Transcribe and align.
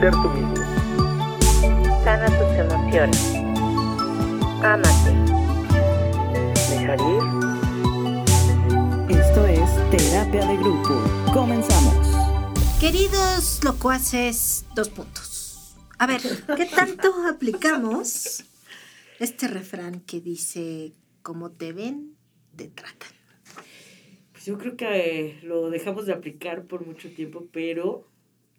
ser 0.00 0.12
tú 0.12 0.28
mismo. 0.30 0.56
Sana 2.04 2.26
tus 2.26 2.52
emociones. 2.56 3.34
Ámate. 4.62 5.10
Dejar 6.70 6.98
ir. 7.00 7.22
Esto 9.18 9.46
es 9.46 9.68
Terapia 9.90 10.46
de 10.46 10.56
Grupo. 10.56 10.94
Comenzamos. 11.34 12.06
Queridos 12.80 13.60
locuaces, 13.62 14.64
dos 14.74 14.88
puntos. 14.88 15.76
A 15.98 16.06
ver, 16.06 16.22
¿qué 16.56 16.64
tanto 16.64 17.12
aplicamos 17.30 18.44
este 19.18 19.48
refrán 19.48 20.00
que 20.00 20.22
dice, 20.22 20.94
como 21.20 21.50
te 21.50 21.74
ven, 21.74 22.16
te 22.56 22.68
tratan? 22.68 23.10
Pues 24.32 24.46
yo 24.46 24.56
creo 24.56 24.78
que 24.78 24.86
eh, 25.26 25.40
lo 25.42 25.68
dejamos 25.68 26.06
de 26.06 26.14
aplicar 26.14 26.64
por 26.64 26.86
mucho 26.86 27.10
tiempo, 27.10 27.48
pero 27.52 28.09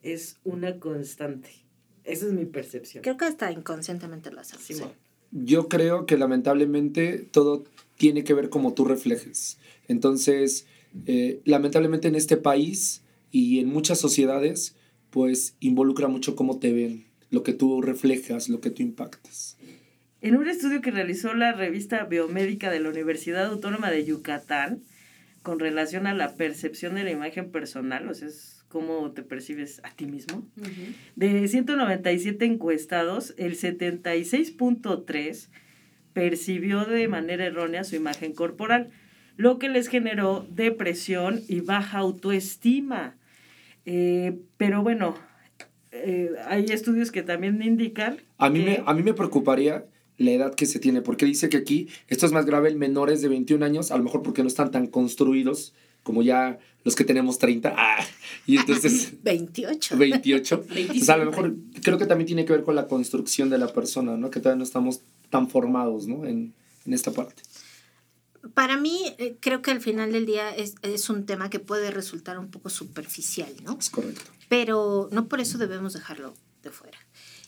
es 0.03 0.37
una 0.43 0.79
constante. 0.79 1.49
Esa 2.03 2.27
es 2.27 2.33
mi 2.33 2.45
percepción. 2.45 3.03
Creo 3.03 3.17
que 3.17 3.25
hasta 3.25 3.51
inconscientemente 3.51 4.31
lo 4.31 4.41
hacemos. 4.41 4.91
Yo 5.31 5.69
creo 5.69 6.05
que 6.05 6.17
lamentablemente 6.17 7.19
todo 7.19 7.63
tiene 7.97 8.23
que 8.23 8.33
ver 8.33 8.49
como 8.49 8.73
tú 8.73 8.85
reflejes. 8.85 9.59
Entonces, 9.87 10.65
eh, 11.05 11.41
lamentablemente 11.45 12.07
en 12.07 12.15
este 12.15 12.37
país 12.37 13.01
y 13.31 13.59
en 13.59 13.69
muchas 13.69 13.99
sociedades, 13.99 14.75
pues 15.09 15.55
involucra 15.59 16.07
mucho 16.07 16.35
cómo 16.35 16.59
te 16.59 16.73
ven, 16.73 17.05
lo 17.29 17.43
que 17.43 17.53
tú 17.53 17.81
reflejas, 17.81 18.49
lo 18.49 18.59
que 18.59 18.71
tú 18.71 18.81
impactas. 18.81 19.57
En 20.21 20.35
un 20.35 20.47
estudio 20.47 20.81
que 20.81 20.91
realizó 20.91 21.33
la 21.33 21.53
revista 21.53 22.03
biomédica 22.05 22.69
de 22.69 22.79
la 22.79 22.89
Universidad 22.89 23.45
Autónoma 23.45 23.89
de 23.89 24.05
Yucatán, 24.05 24.83
con 25.43 25.59
relación 25.59 26.07
a 26.07 26.13
la 26.13 26.35
percepción 26.35 26.95
de 26.95 27.03
la 27.03 27.11
imagen 27.11 27.51
personal, 27.51 28.07
o 28.07 28.13
sea, 28.13 28.27
es 28.27 28.63
cómo 28.67 29.11
te 29.11 29.23
percibes 29.23 29.81
a 29.83 29.89
ti 29.91 30.05
mismo, 30.05 30.45
de 31.15 31.47
197 31.47 32.45
encuestados, 32.45 33.33
el 33.37 33.55
76.3 33.57 35.49
percibió 36.13 36.85
de 36.85 37.07
manera 37.07 37.45
errónea 37.45 37.83
su 37.83 37.95
imagen 37.95 38.33
corporal, 38.33 38.89
lo 39.37 39.59
que 39.59 39.69
les 39.69 39.87
generó 39.87 40.45
depresión 40.49 41.41
y 41.47 41.61
baja 41.61 41.99
autoestima. 41.99 43.15
Eh, 43.85 44.37
pero 44.57 44.83
bueno, 44.83 45.15
eh, 45.91 46.31
hay 46.47 46.65
estudios 46.65 47.11
que 47.11 47.23
también 47.23 47.61
indican... 47.63 48.17
A 48.37 48.49
mí, 48.49 48.59
que- 48.59 48.65
me, 48.65 48.83
a 48.85 48.93
mí 48.93 49.03
me 49.03 49.13
preocuparía 49.13 49.85
la 50.21 50.31
edad 50.31 50.55
que 50.55 50.65
se 50.65 50.79
tiene, 50.79 51.01
porque 51.01 51.25
dice 51.25 51.49
que 51.49 51.57
aquí 51.57 51.87
esto 52.07 52.25
es 52.25 52.31
más 52.31 52.45
grave 52.45 52.69
en 52.69 52.77
menores 52.77 53.21
de 53.21 53.27
21 53.27 53.65
años, 53.65 53.91
a 53.91 53.97
lo 53.97 54.03
mejor 54.03 54.21
porque 54.23 54.41
no 54.41 54.47
están 54.47 54.71
tan 54.71 54.87
construidos 54.87 55.73
como 56.03 56.23
ya 56.23 56.59
los 56.83 56.95
que 56.95 57.03
tenemos 57.03 57.37
30. 57.37 57.73
Ah, 57.77 58.03
y 58.45 58.57
entonces 58.57 59.13
28. 59.23 59.97
28. 59.97 60.63
Entonces, 60.75 61.09
a 61.09 61.17
lo 61.17 61.25
mejor 61.29 61.55
creo 61.83 61.97
que 61.97 62.05
también 62.05 62.25
tiene 62.25 62.45
que 62.45 62.53
ver 62.53 62.63
con 62.63 62.75
la 62.75 62.87
construcción 62.87 63.49
de 63.49 63.57
la 63.57 63.71
persona, 63.71 64.17
¿no? 64.17 64.31
Que 64.31 64.39
todavía 64.39 64.57
no 64.57 64.63
estamos 64.63 65.01
tan 65.29 65.49
formados, 65.49 66.07
¿no? 66.07 66.25
En, 66.25 66.53
en 66.85 66.93
esta 66.93 67.11
parte. 67.11 67.43
Para 68.55 68.77
mí, 68.77 69.13
eh, 69.19 69.35
creo 69.39 69.61
que 69.61 69.69
al 69.69 69.81
final 69.81 70.11
del 70.11 70.25
día 70.25 70.49
es, 70.55 70.73
es 70.81 71.09
un 71.11 71.25
tema 71.27 71.49
que 71.51 71.59
puede 71.59 71.91
resultar 71.91 72.39
un 72.39 72.49
poco 72.49 72.69
superficial, 72.69 73.53
¿no? 73.63 73.77
Es 73.79 73.89
correcto. 73.91 74.31
pero 74.49 75.07
no 75.11 75.27
por 75.27 75.41
eso 75.41 75.59
debemos 75.59 75.93
dejarlo 75.93 76.33
de 76.63 76.71
fuera. 76.71 76.97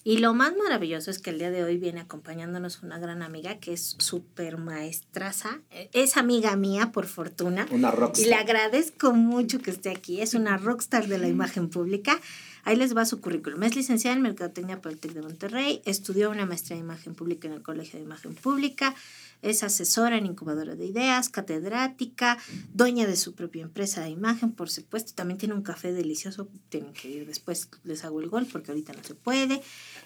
Y 0.06 0.18
lo 0.18 0.34
más 0.34 0.54
maravilloso 0.58 1.12
es 1.12 1.20
que 1.20 1.30
el 1.30 1.40
día 1.40 1.50
de 1.50 1.64
hoy 1.64 1.78
viene 1.78 2.02
acompañándonos 2.02 2.84
una 2.84 3.00
gran 3.00 3.22
amiga 3.22 3.60
que 3.60 3.72
es 3.72 3.96
súper 4.00 4.58
maestraza. 4.58 5.62
Eh, 5.72 5.90
Es 5.94 6.18
amiga 6.18 6.56
mía, 6.58 6.92
por 6.92 7.06
fortuna. 7.08 7.66
Una 7.72 7.88
Y 7.88 7.92
rockstar. 7.92 8.28
le 8.28 8.36
agradezco 8.36 9.14
mucho 9.14 9.60
que 9.60 9.72
esté 9.72 9.92
aquí. 9.92 10.22
Es 10.22 10.34
una 10.34 10.58
rockstar 10.58 11.08
de 11.08 11.20
la 11.20 11.30
imagen 11.30 11.70
pública. 11.70 12.20
Ahí 12.66 12.76
les 12.76 12.96
va 12.96 13.06
su 13.06 13.22
currículum. 13.22 13.64
Es 13.64 13.76
licenciada 13.76 14.16
en 14.16 14.22
Mercadotecnia 14.24 14.82
por 14.82 14.92
el 14.92 14.98
TEC 15.00 15.14
de 15.14 15.22
Monterrey. 15.22 15.82
Estudió 15.86 16.30
una 16.32 16.46
maestría 16.46 16.78
en 16.78 16.84
imagen 16.84 17.16
pública 17.16 17.48
en 17.48 17.54
el 17.54 17.62
Colegio 17.62 17.98
de 18.00 18.06
Imagen 18.06 18.36
Pública. 18.36 18.96
Es 19.44 19.62
asesora 19.62 20.18
en 20.18 20.26
incubadora 20.26 20.76
de 20.76 20.86
ideas, 20.86 21.30
catedrática, 21.30 22.40
dueña 22.74 23.06
de 23.06 23.16
su 23.16 23.36
propia 23.36 23.62
empresa 23.62 24.02
de 24.02 24.10
imagen, 24.10 24.54
por 24.54 24.70
supuesto. 24.70 25.14
También 25.14 25.38
tiene 25.38 25.54
un 25.54 25.62
café 25.62 25.94
delicioso. 25.94 26.50
Tienen 26.70 26.94
que 26.94 27.10
ir 27.10 27.28
después, 27.28 27.70
les 27.84 28.04
hago 28.06 28.22
el 28.22 28.30
gol 28.30 28.48
porque 28.52 28.72
ahorita 28.72 28.94
no 28.94 29.04
se 29.04 29.14
puede. 29.14 29.62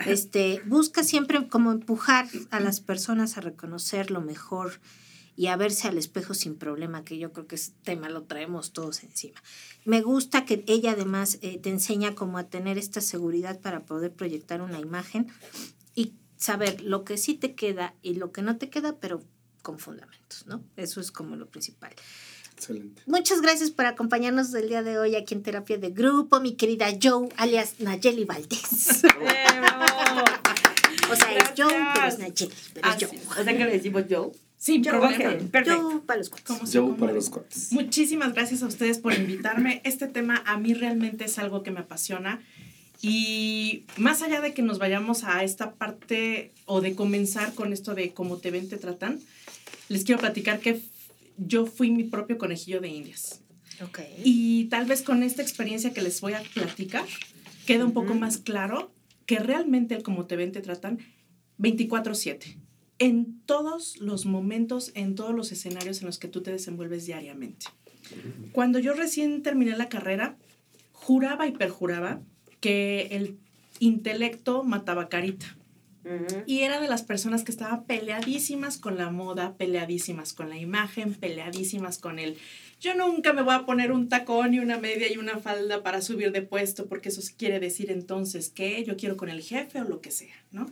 Este, 0.05 0.61
busca 0.65 1.03
siempre 1.03 1.47
como 1.47 1.71
empujar 1.71 2.27
a 2.49 2.59
las 2.59 2.81
personas 2.81 3.37
a 3.37 3.41
reconocer 3.41 4.11
lo 4.11 4.21
mejor 4.21 4.81
y 5.37 5.47
a 5.47 5.55
verse 5.55 5.87
al 5.87 5.99
espejo 5.99 6.33
sin 6.33 6.55
problema, 6.55 7.03
que 7.03 7.19
yo 7.19 7.31
creo 7.31 7.45
que 7.45 7.55
ese 7.55 7.71
tema 7.83 8.09
lo 8.09 8.23
traemos 8.23 8.73
todos 8.73 9.03
encima. 9.03 9.41
Me 9.85 10.01
gusta 10.01 10.45
que 10.45 10.63
ella 10.67 10.93
además 10.93 11.37
eh, 11.43 11.59
te 11.59 11.69
enseña 11.69 12.15
como 12.15 12.39
a 12.39 12.49
tener 12.49 12.79
esta 12.79 13.01
seguridad 13.01 13.59
para 13.61 13.85
poder 13.85 14.11
proyectar 14.11 14.61
una 14.61 14.79
imagen 14.79 15.27
saber 16.37 16.81
lo 16.81 17.03
que 17.03 17.17
sí 17.17 17.33
te 17.33 17.55
queda 17.55 17.93
y 18.01 18.15
lo 18.15 18.31
que 18.31 18.41
no 18.41 18.57
te 18.57 18.69
queda, 18.69 18.95
pero 18.99 19.21
con 19.61 19.79
fundamentos, 19.79 20.45
¿no? 20.47 20.63
Eso 20.77 21.01
es 21.01 21.11
como 21.11 21.35
lo 21.35 21.47
principal. 21.47 21.93
Excelente. 22.55 23.03
Muchas 23.05 23.41
gracias 23.41 23.69
por 23.69 23.85
acompañarnos 23.85 24.53
el 24.53 24.69
día 24.69 24.81
de 24.81 24.97
hoy 24.97 25.15
aquí 25.15 25.35
en 25.35 25.43
Terapia 25.43 25.77
de 25.77 25.91
Grupo, 25.91 26.39
mi 26.39 26.55
querida 26.55 26.87
Joe, 27.01 27.29
alias 27.37 27.79
Nayeli 27.79 28.25
Valdés. 28.25 29.03
O 31.09 31.15
sea, 31.15 31.31
es 31.37 31.53
Joe, 31.55 31.73
pero 31.93 32.07
es. 32.07 32.19
Nayeli, 32.19 32.53
pero 32.73 32.89
es 32.89 32.95
Así 32.95 33.05
Joe. 33.05 33.19
O 33.39 33.43
sea 33.43 33.57
que 33.57 33.65
le 33.65 33.71
decimos 33.71 34.07
yo. 34.09 34.31
Sin 34.57 34.81
problema. 34.81 35.35
Ok, 35.35 35.49
perfecto. 35.51 35.81
Joe 35.81 35.99
para 36.01 36.19
los 36.19 36.29
cuates. 36.29 36.47
Joe 36.47 36.81
acomoda. 36.81 36.97
para 36.97 37.13
los 37.13 37.29
cuates. 37.29 37.71
Muchísimas 37.71 38.33
gracias 38.33 38.63
a 38.63 38.67
ustedes 38.67 38.97
por 38.97 39.13
invitarme. 39.13 39.81
Este 39.85 40.07
tema 40.07 40.43
a 40.45 40.57
mí 40.57 40.73
realmente 40.73 41.25
es 41.25 41.37
algo 41.39 41.63
que 41.63 41.71
me 41.71 41.79
apasiona. 41.79 42.41
Y 43.01 43.85
más 43.97 44.21
allá 44.21 44.41
de 44.41 44.53
que 44.53 44.61
nos 44.61 44.79
vayamos 44.79 45.23
a 45.23 45.43
esta 45.43 45.73
parte 45.73 46.51
o 46.65 46.81
de 46.81 46.95
comenzar 46.95 47.53
con 47.53 47.73
esto 47.73 47.93
de 47.93 48.13
cómo 48.13 48.37
te 48.37 48.51
ven, 48.51 48.69
te 48.69 48.77
tratan, 48.77 49.19
les 49.89 50.03
quiero 50.03 50.19
platicar 50.19 50.59
que 50.59 50.81
yo 51.37 51.65
fui 51.65 51.91
mi 51.91 52.03
propio 52.03 52.37
conejillo 52.37 52.81
de 52.81 52.89
indias. 52.89 53.41
Ok. 53.83 53.99
Y 54.23 54.65
tal 54.65 54.85
vez 54.85 55.03
con 55.03 55.21
esta 55.21 55.41
experiencia 55.41 55.93
que 55.93 56.01
les 56.01 56.19
voy 56.21 56.33
a 56.33 56.41
platicar, 56.53 57.05
queda 57.65 57.85
un 57.85 57.93
poco 57.93 58.15
más 58.15 58.37
claro 58.37 58.91
que 59.25 59.39
realmente 59.39 59.93
el 59.93 60.03
cómo 60.03 60.25
te 60.25 60.35
ven, 60.35 60.51
te 60.51 60.61
tratan 60.61 60.99
24/7. 61.59 62.57
En 62.99 63.41
todos 63.45 63.97
los 63.97 64.25
momentos, 64.25 64.91
en 64.95 65.13
todos 65.13 65.35
los 65.35 65.51
escenarios 65.51 65.99
en 65.99 66.07
los 66.07 66.17
que 66.17 66.27
tú 66.27 66.41
te 66.41 66.51
desenvuelves 66.51 67.05
diariamente. 67.05 67.67
Cuando 68.53 68.79
yo 68.79 68.93
recién 68.93 69.43
terminé 69.43 69.77
la 69.77 69.89
carrera, 69.89 70.37
juraba 70.93 71.45
y 71.45 71.51
perjuraba 71.51 72.21
que 72.59 73.07
el 73.11 73.37
intelecto 73.79 74.63
mataba 74.63 75.09
carita. 75.09 75.55
Y 76.45 76.59
era 76.59 76.79
de 76.79 76.87
las 76.87 77.03
personas 77.03 77.43
que 77.43 77.51
estaban 77.51 77.83
peleadísimas 77.83 78.77
con 78.77 78.95
la 78.95 79.09
moda, 79.09 79.57
peleadísimas 79.57 80.31
con 80.31 80.47
la 80.47 80.57
imagen, 80.57 81.13
peleadísimas 81.13 81.97
con 81.97 82.17
el 82.17 82.37
yo 82.79 82.93
nunca 82.95 83.33
me 83.33 83.41
voy 83.41 83.55
a 83.55 83.65
poner 83.65 83.91
un 83.91 84.07
tacón 84.07 84.53
y 84.53 84.59
una 84.59 84.77
media 84.77 85.11
y 85.11 85.17
una 85.17 85.39
falda 85.39 85.81
para 85.81 86.01
subir 86.01 86.31
de 86.31 86.43
puesto 86.43 86.85
porque 86.85 87.09
eso 87.09 87.21
quiere 87.35 87.59
decir 87.59 87.91
entonces 87.91 88.49
que 88.49 88.83
yo 88.83 88.97
quiero 88.97 89.17
con 89.17 89.29
el 89.29 89.41
jefe 89.41 89.81
o 89.81 89.83
lo 89.83 89.99
que 89.99 90.11
sea, 90.11 90.35
¿no? 90.51 90.69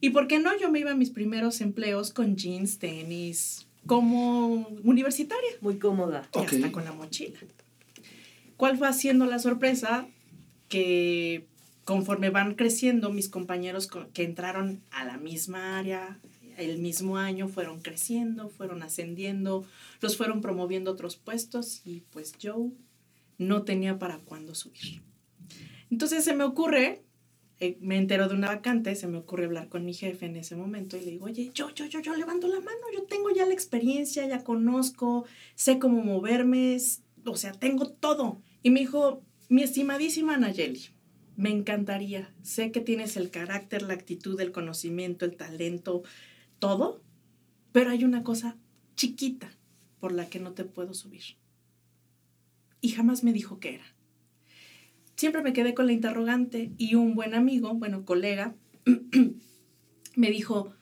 Y 0.00 0.10
por 0.10 0.28
qué 0.28 0.38
no, 0.38 0.56
yo 0.58 0.70
me 0.70 0.78
iba 0.78 0.92
a 0.92 0.96
mis 0.96 1.10
primeros 1.10 1.60
empleos 1.60 2.12
con 2.12 2.36
jeans, 2.36 2.78
tenis, 2.78 3.66
como 3.86 4.68
universitaria 4.84 5.50
Muy 5.60 5.78
cómoda. 5.78 6.28
y 6.34 6.38
hasta 6.38 6.70
con 6.70 6.84
la 6.84 6.92
mochila. 6.92 7.38
¿Cuál 8.56 8.78
fue 8.78 8.88
haciendo 8.88 9.26
la 9.26 9.38
sorpresa? 9.38 10.06
Que 10.68 11.46
conforme 11.84 12.30
van 12.30 12.54
creciendo 12.54 13.10
mis 13.12 13.28
compañeros 13.28 13.86
co- 13.86 14.08
que 14.12 14.24
entraron 14.24 14.82
a 14.90 15.04
la 15.04 15.18
misma 15.18 15.78
área, 15.78 16.18
el 16.56 16.78
mismo 16.78 17.18
año, 17.18 17.48
fueron 17.48 17.80
creciendo, 17.80 18.48
fueron 18.48 18.82
ascendiendo, 18.82 19.64
los 20.00 20.16
fueron 20.16 20.40
promoviendo 20.40 20.90
a 20.90 20.94
otros 20.94 21.16
puestos 21.16 21.82
y 21.84 22.00
pues 22.10 22.32
yo 22.38 22.72
no 23.38 23.62
tenía 23.62 23.98
para 23.98 24.18
cuándo 24.18 24.54
subir. 24.54 25.02
Entonces 25.90 26.24
se 26.24 26.34
me 26.34 26.44
ocurre, 26.44 27.02
eh, 27.60 27.76
me 27.80 27.96
entero 27.98 28.28
de 28.28 28.34
una 28.34 28.48
vacante, 28.48 28.94
se 28.96 29.06
me 29.06 29.18
ocurre 29.18 29.44
hablar 29.44 29.68
con 29.68 29.84
mi 29.84 29.94
jefe 29.94 30.26
en 30.26 30.36
ese 30.36 30.56
momento 30.56 30.96
y 30.96 31.00
le 31.04 31.12
digo, 31.12 31.26
oye, 31.26 31.50
yo, 31.54 31.70
yo, 31.74 31.84
yo, 31.86 32.00
yo 32.00 32.16
levanto 32.16 32.48
la 32.48 32.60
mano, 32.60 32.80
yo 32.94 33.04
tengo 33.04 33.30
ya 33.30 33.46
la 33.46 33.54
experiencia, 33.54 34.26
ya 34.26 34.42
conozco, 34.42 35.26
sé 35.54 35.78
cómo 35.78 36.02
moverme, 36.02 36.78
o 37.24 37.36
sea, 37.36 37.52
tengo 37.52 37.90
todo. 37.90 38.40
Y 38.62 38.70
me 38.70 38.80
dijo, 38.80 39.22
mi 39.48 39.62
estimadísima 39.62 40.36
Nayeli, 40.36 40.86
me 41.36 41.50
encantaría, 41.50 42.32
sé 42.42 42.72
que 42.72 42.80
tienes 42.80 43.16
el 43.16 43.30
carácter, 43.30 43.82
la 43.82 43.94
actitud, 43.94 44.40
el 44.40 44.52
conocimiento, 44.52 45.24
el 45.24 45.36
talento, 45.36 46.02
todo, 46.58 47.02
pero 47.72 47.90
hay 47.90 48.04
una 48.04 48.22
cosa 48.22 48.56
chiquita 48.96 49.50
por 50.00 50.12
la 50.12 50.28
que 50.28 50.40
no 50.40 50.52
te 50.52 50.64
puedo 50.64 50.94
subir. 50.94 51.36
Y 52.80 52.90
jamás 52.90 53.22
me 53.22 53.32
dijo 53.32 53.60
qué 53.60 53.74
era. 53.74 53.84
Siempre 55.16 55.42
me 55.42 55.52
quedé 55.52 55.74
con 55.74 55.86
la 55.86 55.92
interrogante 55.92 56.72
y 56.78 56.94
un 56.94 57.14
buen 57.14 57.34
amigo, 57.34 57.74
bueno, 57.74 58.04
colega, 58.04 58.54
me 60.16 60.30
dijo, 60.30 60.72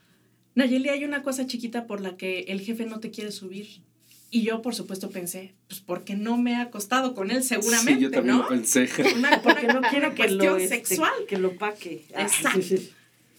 Nayeli, 0.55 0.88
hay 0.88 1.05
una 1.05 1.22
cosa 1.22 1.46
chiquita 1.46 1.87
por 1.87 2.00
la 2.00 2.17
que 2.17 2.40
el 2.43 2.60
jefe 2.60 2.87
no 2.87 3.00
te 3.00 3.10
quiere 3.10 3.32
subir 3.32 3.82
Y 4.31 4.43
yo, 4.43 4.62
por 4.62 4.75
supuesto, 4.75 5.11
pensé, 5.11 5.55
pues 5.69 5.81
porque 5.81 6.17
no 6.17 6.37
me 6.37 6.53
he 6.53 6.56
acostado 6.56 7.15
con 7.15 7.31
él 7.31 7.44
seguramente, 7.44 7.94
Sí, 7.94 8.00
yo 8.00 8.11
también 8.11 8.37
¿no? 8.37 8.43
lo 8.43 8.49
pensé. 8.49 8.88
Una, 9.17 9.41
Porque 9.43 9.67
no 9.69 9.81
quiere 9.82 10.06
una 10.09 10.15
que 10.15 10.29
lo, 10.29 10.38
cuestión 10.38 10.61
este, 10.61 10.75
sexual. 10.76 11.12
que 11.29 11.38
lo 11.38 11.56
paque. 11.56 12.05
Ah, 12.17 12.23
Exacto. 12.23 12.61
sí, 12.62 12.79
sí. 12.79 12.91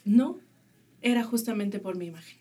No, 0.05 0.39
era 1.01 1.23
justamente 1.23 1.79
por 1.79 1.97
mi 1.97 2.05
imagen. 2.05 2.37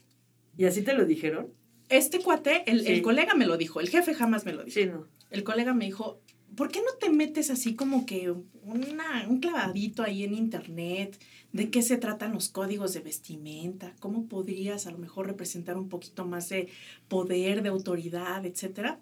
¿Y 0.57 0.67
así 0.67 0.83
te 0.83 0.93
lo 0.95 1.05
dijeron? 1.05 1.49
Este 1.89 2.21
cuate, 2.21 2.63
el, 2.71 2.83
Sí. 2.83 2.93
el 2.93 3.03
colega 3.03 3.35
me 3.35 3.47
lo 3.47 3.57
dijo, 3.57 3.81
el 3.81 3.89
jefe 3.89 4.15
jamás 4.15 4.45
me 4.45 4.53
lo 4.53 4.63
dijo. 4.65 4.75
Sí, 4.79 4.87
no. 4.87 5.07
El 5.31 5.43
colega 5.43 5.75
me 5.75 5.87
dijo, 5.87 6.21
¿por 6.57 6.71
qué 6.71 6.81
no 6.81 6.97
te 6.99 7.11
metes 7.11 7.51
así 7.51 7.75
como 7.75 8.07
que 8.07 8.31
una, 8.63 9.27
un 9.29 9.41
clavadito 9.41 10.03
ahí 10.03 10.25
en 10.25 10.35
internet? 10.35 11.19
¿De 11.53 11.71
qué 11.71 11.83
se 11.83 11.97
tratan 11.97 12.35
los 12.35 12.49
códigos 12.49 12.95
de 12.95 13.01
vestimenta? 13.01 13.95
¿Cómo 14.01 14.27
podrías 14.27 14.87
a 14.87 14.91
lo 14.91 14.99
mejor 14.99 15.27
representar 15.27 15.77
un 15.77 15.89
poquito 15.89 16.25
más 16.25 16.49
de 16.49 16.69
poder, 17.09 17.63
de 17.63 17.69
autoridad, 17.69 18.45
etcétera? 18.45 19.01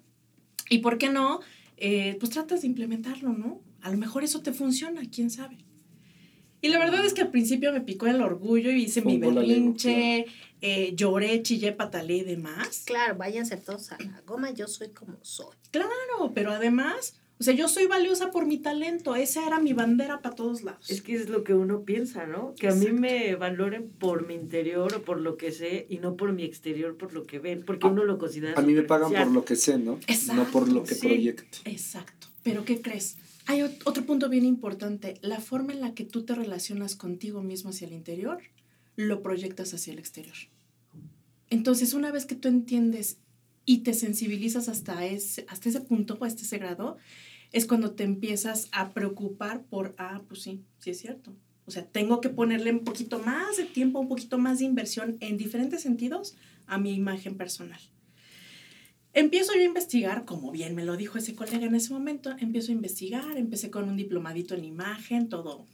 ¿Y 0.69 0.79
por 0.79 0.97
qué 0.97 1.09
no? 1.09 1.39
Eh, 1.77 2.17
pues 2.19 2.31
tratas 2.31 2.61
de 2.61 2.67
implementarlo, 2.67 3.33
¿no? 3.33 3.61
A 3.81 3.89
lo 3.89 3.97
mejor 3.97 4.23
eso 4.23 4.41
te 4.41 4.53
funciona, 4.53 5.01
quién 5.11 5.29
sabe. 5.29 5.57
Y 6.61 6.69
la 6.69 6.79
verdad 6.79 7.05
es 7.05 7.13
que 7.13 7.21
al 7.21 7.29
principio 7.29 7.73
me 7.73 7.81
picó 7.81 8.07
el 8.07 8.21
orgullo 8.21 8.71
y 8.71 8.83
hice 8.83 9.01
mi 9.01 9.17
berrinche, 9.17 10.27
eh, 10.61 10.93
lloré, 10.95 11.41
chillé, 11.41 11.73
patalé 11.73 12.17
y 12.17 12.23
demás. 12.23 12.83
Claro, 12.85 13.17
váyanse 13.17 13.57
todos 13.57 13.91
a 13.91 13.97
la 13.99 14.21
goma, 14.21 14.51
yo 14.51 14.67
soy 14.67 14.91
como 14.91 15.17
soy. 15.23 15.57
Claro, 15.71 16.31
pero 16.33 16.51
además, 16.51 17.19
o 17.39 17.43
sea, 17.43 17.53
yo 17.53 17.67
soy 17.67 17.87
valiosa 17.87 18.31
por 18.31 18.45
mi 18.45 18.57
talento, 18.57 19.15
esa 19.15 19.45
era 19.45 19.59
mi 19.59 19.73
bandera 19.73 20.21
para 20.21 20.35
todos 20.35 20.63
lados. 20.63 20.89
Es 20.89 21.01
que 21.01 21.15
es 21.15 21.29
lo 21.29 21.43
que 21.43 21.53
uno 21.53 21.83
piensa, 21.83 22.25
¿no? 22.25 22.53
Que 22.55 22.67
a 22.69 22.75
mí 22.75 22.87
me 22.91 23.35
valoren 23.35 23.89
por 23.89 24.25
mi 24.27 24.33
interior 24.35 24.93
o 24.95 25.01
por 25.01 25.19
lo 25.19 25.35
que 25.35 25.51
sé 25.51 25.85
y 25.89 25.97
no 25.97 26.15
por 26.15 26.31
mi 26.31 26.43
exterior, 26.43 26.95
por 26.95 27.13
lo 27.13 27.25
que 27.25 27.39
ven, 27.39 27.63
porque 27.65 27.87
uno 27.87 28.03
lo 28.05 28.17
considera 28.17 28.59
A 28.59 28.61
mí 28.63 28.73
me 28.73 28.83
pagan 28.83 29.11
por 29.11 29.31
lo 29.31 29.43
que 29.45 29.55
sé, 29.55 29.77
¿no? 29.77 29.99
Exacto, 30.07 30.33
no 30.35 30.45
por 30.51 30.69
lo 30.71 30.83
que 30.83 30.95
sí. 30.95 31.07
proyecto. 31.07 31.57
Exacto. 31.65 32.27
Pero 32.43 32.63
¿qué 32.65 32.81
crees? 32.81 33.17
Hay 33.45 33.59
ot- 33.59 33.81
otro 33.85 34.05
punto 34.05 34.29
bien 34.29 34.45
importante, 34.45 35.15
la 35.21 35.41
forma 35.41 35.73
en 35.73 35.81
la 35.81 35.93
que 35.93 36.05
tú 36.05 36.23
te 36.23 36.33
relacionas 36.35 36.95
contigo 36.95 37.41
mismo 37.41 37.71
hacia 37.71 37.87
el 37.87 37.93
interior, 37.93 38.37
lo 38.95 39.21
proyectas 39.21 39.73
hacia 39.73 39.91
el 39.91 39.99
exterior. 39.99 40.35
Entonces, 41.49 41.93
una 41.93 42.11
vez 42.11 42.25
que 42.25 42.35
tú 42.35 42.47
entiendes 42.47 43.17
y 43.65 43.79
te 43.79 43.93
sensibilizas 43.93 44.69
hasta 44.69 45.05
ese, 45.05 45.45
hasta 45.47 45.69
ese 45.69 45.81
punto 45.81 46.17
hasta 46.21 46.41
ese 46.41 46.57
grado, 46.57 46.97
es 47.51 47.65
cuando 47.65 47.91
te 47.91 48.03
empiezas 48.03 48.67
a 48.71 48.93
preocupar 48.93 49.63
por, 49.63 49.93
ah, 49.97 50.21
pues 50.27 50.41
sí, 50.41 50.61
sí 50.79 50.89
es 50.89 50.99
cierto. 50.99 51.35
O 51.65 51.71
sea, 51.71 51.85
tengo 51.85 52.19
que 52.19 52.29
ponerle 52.29 52.71
un 52.71 52.83
poquito 52.83 53.19
más 53.19 53.57
de 53.57 53.65
tiempo, 53.65 53.99
un 53.99 54.09
poquito 54.09 54.37
más 54.37 54.59
de 54.59 54.65
inversión 54.65 55.17
en 55.21 55.37
diferentes 55.37 55.81
sentidos 55.81 56.35
a 56.65 56.77
mi 56.77 56.93
imagen 56.93 57.37
personal. 57.37 57.79
Empiezo 59.13 59.53
yo 59.53 59.61
a 59.61 59.65
investigar, 59.65 60.25
como 60.25 60.51
bien 60.51 60.73
me 60.73 60.83
lo 60.83 60.97
dijo 60.97 61.19
ese 61.19 61.35
colega 61.35 61.65
en 61.67 61.75
ese 61.75 61.93
momento, 61.93 62.35
empiezo 62.39 62.71
a 62.71 62.75
investigar, 62.75 63.37
empecé 63.37 63.69
con 63.69 63.87
un 63.87 63.95
diplomadito 63.95 64.55
en 64.55 64.65
imagen, 64.65 65.29
todo 65.29 65.65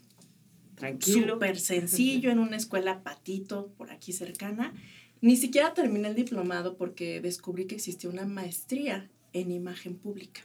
Tranquilo. 0.75 1.36
súper 1.36 1.57
sencillo, 1.57 2.31
en 2.31 2.39
una 2.39 2.57
escuela 2.57 3.01
patito, 3.01 3.74
por 3.77 3.91
aquí 3.91 4.12
cercana. 4.12 4.74
Ni 5.21 5.36
siquiera 5.36 5.74
terminé 5.74 6.07
el 6.07 6.16
diplomado 6.16 6.77
porque 6.77 7.21
descubrí 7.21 7.66
que 7.66 7.75
existía 7.75 8.10
una 8.10 8.25
maestría 8.25 9.10
en 9.33 9.51
imagen 9.51 9.98
pública. 9.98 10.42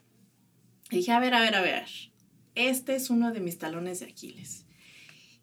Y 0.90 0.96
dije, 0.96 1.12
a 1.12 1.20
ver, 1.20 1.34
a 1.34 1.40
ver, 1.40 1.54
a 1.54 1.62
ver, 1.62 1.86
este 2.54 2.94
es 2.94 3.10
uno 3.10 3.32
de 3.32 3.40
mis 3.40 3.58
talones 3.58 4.00
de 4.00 4.06
Aquiles. 4.06 4.66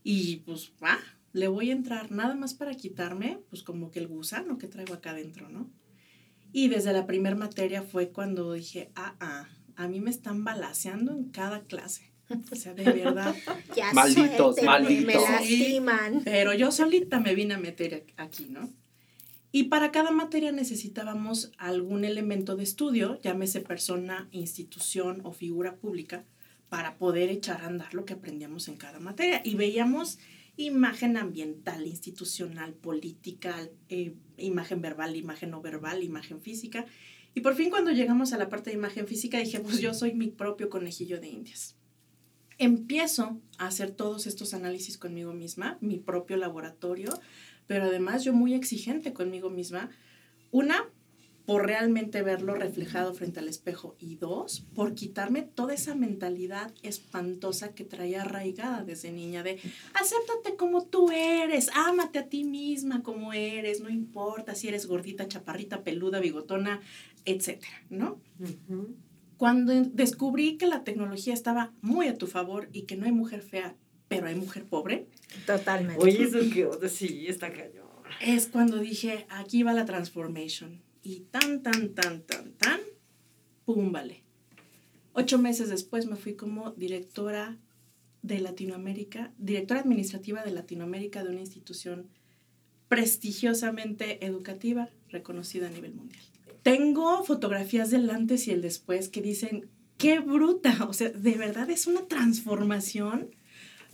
Y 0.03 0.37
pues, 0.37 0.73
va, 0.83 0.99
le 1.33 1.47
voy 1.47 1.69
a 1.69 1.73
entrar 1.73 2.11
nada 2.11 2.35
más 2.35 2.53
para 2.53 2.75
quitarme, 2.75 3.39
pues 3.49 3.63
como 3.63 3.91
que 3.91 3.99
el 3.99 4.07
gusano 4.07 4.57
que 4.57 4.67
traigo 4.67 4.93
acá 4.93 5.11
adentro, 5.11 5.49
¿no? 5.49 5.69
Y 6.53 6.67
desde 6.67 6.91
la 6.91 7.05
primera 7.05 7.35
materia 7.35 7.81
fue 7.81 8.09
cuando 8.09 8.53
dije, 8.53 8.91
ah, 8.95 9.15
ah, 9.19 9.47
a 9.75 9.87
mí 9.87 10.01
me 10.01 10.09
están 10.09 10.43
balaseando 10.43 11.13
en 11.13 11.29
cada 11.29 11.61
clase. 11.61 12.11
O 12.51 12.55
sea, 12.55 12.73
de 12.73 12.83
verdad. 12.83 13.35
Ya 13.75 13.93
Malditos, 13.93 14.61
malditos. 14.63 15.05
Me 15.05 15.13
lastiman. 15.13 16.21
Pero 16.23 16.53
yo 16.53 16.71
solita 16.71 17.19
me 17.19 17.35
vine 17.35 17.53
a 17.53 17.57
meter 17.57 18.05
aquí, 18.17 18.47
¿no? 18.49 18.69
Y 19.51 19.63
para 19.63 19.91
cada 19.91 20.11
materia 20.11 20.51
necesitábamos 20.51 21.51
algún 21.57 22.05
elemento 22.05 22.55
de 22.55 22.63
estudio, 22.63 23.19
llámese 23.21 23.59
persona, 23.59 24.29
institución 24.31 25.21
o 25.25 25.33
figura 25.33 25.75
pública, 25.75 26.23
para 26.69 26.97
poder 26.97 27.29
echar 27.29 27.61
a 27.61 27.67
andar 27.67 27.93
lo 27.93 28.05
que 28.05 28.13
aprendíamos 28.13 28.69
en 28.69 28.77
cada 28.77 28.99
materia. 28.99 29.41
Y 29.43 29.55
veíamos 29.55 30.19
imagen 30.55 31.17
ambiental, 31.17 31.85
institucional, 31.85 32.73
política, 32.73 33.69
eh, 33.89 34.15
imagen 34.37 34.81
verbal, 34.81 35.15
imagen 35.17 35.51
no 35.51 35.61
verbal, 35.61 36.01
imagen 36.01 36.41
física. 36.41 36.85
Y 37.33 37.41
por 37.41 37.55
fin 37.55 37.69
cuando 37.69 37.91
llegamos 37.91 38.31
a 38.31 38.37
la 38.37 38.49
parte 38.49 38.69
de 38.69 38.77
imagen 38.77 39.07
física 39.07 39.37
dije, 39.39 39.59
pues 39.59 39.79
yo 39.79 39.93
soy 39.93 40.13
mi 40.13 40.27
propio 40.27 40.69
conejillo 40.69 41.19
de 41.19 41.27
indias. 41.27 41.75
Empiezo 42.57 43.41
a 43.57 43.67
hacer 43.67 43.91
todos 43.91 44.27
estos 44.27 44.53
análisis 44.53 44.97
conmigo 44.97 45.33
misma, 45.33 45.77
mi 45.81 45.97
propio 45.97 46.37
laboratorio, 46.37 47.09
pero 47.71 47.85
además 47.85 48.25
yo 48.25 48.33
muy 48.33 48.53
exigente 48.53 49.13
conmigo 49.13 49.49
misma. 49.49 49.91
Una, 50.51 50.89
por 51.45 51.65
realmente 51.65 52.21
verlo 52.21 52.53
reflejado 52.53 53.13
frente 53.13 53.39
al 53.39 53.47
espejo 53.47 53.95
y 53.97 54.15
dos, 54.15 54.65
por 54.75 54.93
quitarme 54.93 55.43
toda 55.43 55.73
esa 55.73 55.95
mentalidad 55.95 56.73
espantosa 56.83 57.73
que 57.73 57.85
traía 57.85 58.23
arraigada 58.23 58.83
desde 58.83 59.13
niña 59.13 59.41
de 59.41 59.57
acéptate 59.93 60.57
como 60.57 60.83
tú 60.83 61.11
eres, 61.11 61.69
ámate 61.73 62.19
a 62.19 62.27
ti 62.27 62.43
misma 62.43 63.03
como 63.03 63.31
eres, 63.31 63.79
no 63.79 63.89
importa 63.89 64.53
si 64.53 64.67
eres 64.67 64.85
gordita, 64.85 65.29
chaparrita, 65.29 65.81
peluda, 65.81 66.19
bigotona, 66.19 66.81
etcétera, 67.23 67.85
¿no? 67.89 68.19
Cuando 69.37 69.71
descubrí 69.71 70.57
que 70.57 70.67
la 70.67 70.83
tecnología 70.83 71.33
estaba 71.33 71.71
muy 71.79 72.09
a 72.09 72.17
tu 72.17 72.27
favor 72.27 72.67
y 72.73 72.81
que 72.81 72.97
no 72.97 73.05
hay 73.05 73.13
mujer 73.13 73.41
fea, 73.41 73.77
pero 74.11 74.27
hay 74.27 74.35
mujer 74.35 74.65
pobre, 74.65 75.07
Totalmente. 75.45 76.03
Oye, 76.03 76.23
eso 76.23 76.39
que 76.53 76.65
onda, 76.65 76.89
sí, 76.89 77.27
está 77.27 77.49
cañón. 77.53 77.87
es 78.19 78.47
cuando 78.47 78.77
dije, 78.77 79.25
aquí 79.29 79.63
va 79.63 79.71
la 79.71 79.85
transformation. 79.85 80.81
Y 81.01 81.21
tan, 81.31 81.63
tan, 81.63 81.93
tan, 81.93 82.21
tan, 82.23 82.51
tan, 82.55 82.81
pum, 83.63 83.93
vale. 83.93 84.23
Ocho 85.13 85.39
meses 85.39 85.69
después 85.69 86.07
me 86.07 86.17
fui 86.17 86.33
como 86.33 86.71
directora 86.71 87.57
de 88.21 88.41
Latinoamérica, 88.41 89.33
directora 89.37 89.79
administrativa 89.79 90.43
de 90.43 90.51
Latinoamérica 90.51 91.23
de 91.23 91.29
una 91.29 91.39
institución 91.39 92.09
prestigiosamente 92.89 94.25
educativa 94.25 94.89
reconocida 95.07 95.67
a 95.67 95.71
nivel 95.71 95.93
mundial. 95.93 96.23
Tengo 96.63 97.23
fotografías 97.23 97.91
del 97.91 98.09
antes 98.09 98.45
y 98.49 98.51
el 98.51 98.61
después 98.61 99.07
que 99.07 99.21
dicen, 99.21 99.69
qué 99.97 100.19
bruta, 100.19 100.85
o 100.89 100.91
sea, 100.91 101.09
de 101.09 101.35
verdad 101.35 101.69
es 101.69 101.87
una 101.87 102.07
transformación, 102.07 103.31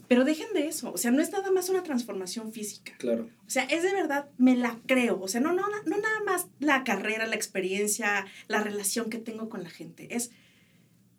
pero 0.08 0.24
dejen 0.24 0.52
de 0.54 0.66
eso, 0.66 0.90
o 0.90 0.96
sea, 0.96 1.10
no 1.10 1.20
es 1.20 1.30
nada 1.30 1.50
más 1.50 1.68
una 1.68 1.82
transformación 1.82 2.52
física. 2.52 2.94
Claro. 2.98 3.28
O 3.46 3.50
sea, 3.50 3.64
es 3.64 3.82
de 3.82 3.92
verdad, 3.92 4.30
me 4.38 4.56
la 4.56 4.80
creo. 4.86 5.20
O 5.20 5.28
sea, 5.28 5.40
no, 5.42 5.52
no, 5.52 5.66
no 5.68 5.98
nada 5.98 6.20
más 6.24 6.46
la 6.60 6.82
carrera, 6.82 7.26
la 7.26 7.36
experiencia, 7.36 8.26
la 8.48 8.62
relación 8.64 9.10
que 9.10 9.18
tengo 9.18 9.50
con 9.50 9.62
la 9.62 9.68
gente. 9.70 10.16
Es, 10.16 10.30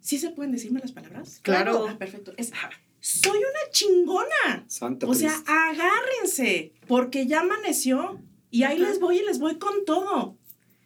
¿sí 0.02 0.18
se 0.18 0.32
pueden 0.32 0.52
decirme 0.52 0.80
las 0.80 0.92
palabras? 0.92 1.40
Claro. 1.44 1.86
Ah, 1.88 1.98
perfecto. 2.00 2.34
Es, 2.38 2.52
soy 3.00 3.38
una 3.38 3.72
chingona. 3.72 4.66
Santa 4.68 5.06
O 5.08 5.14
sea, 5.14 5.34
Cristo. 5.34 5.52
agárrense, 5.52 6.74
porque 6.88 7.28
ya 7.28 7.42
amaneció 7.42 8.20
y 8.50 8.64
ahí 8.64 8.80
les 8.80 9.00
voy 9.00 9.20
y 9.20 9.24
les 9.24 9.38
voy 9.38 9.60
con 9.60 9.86
todo. 9.86 10.39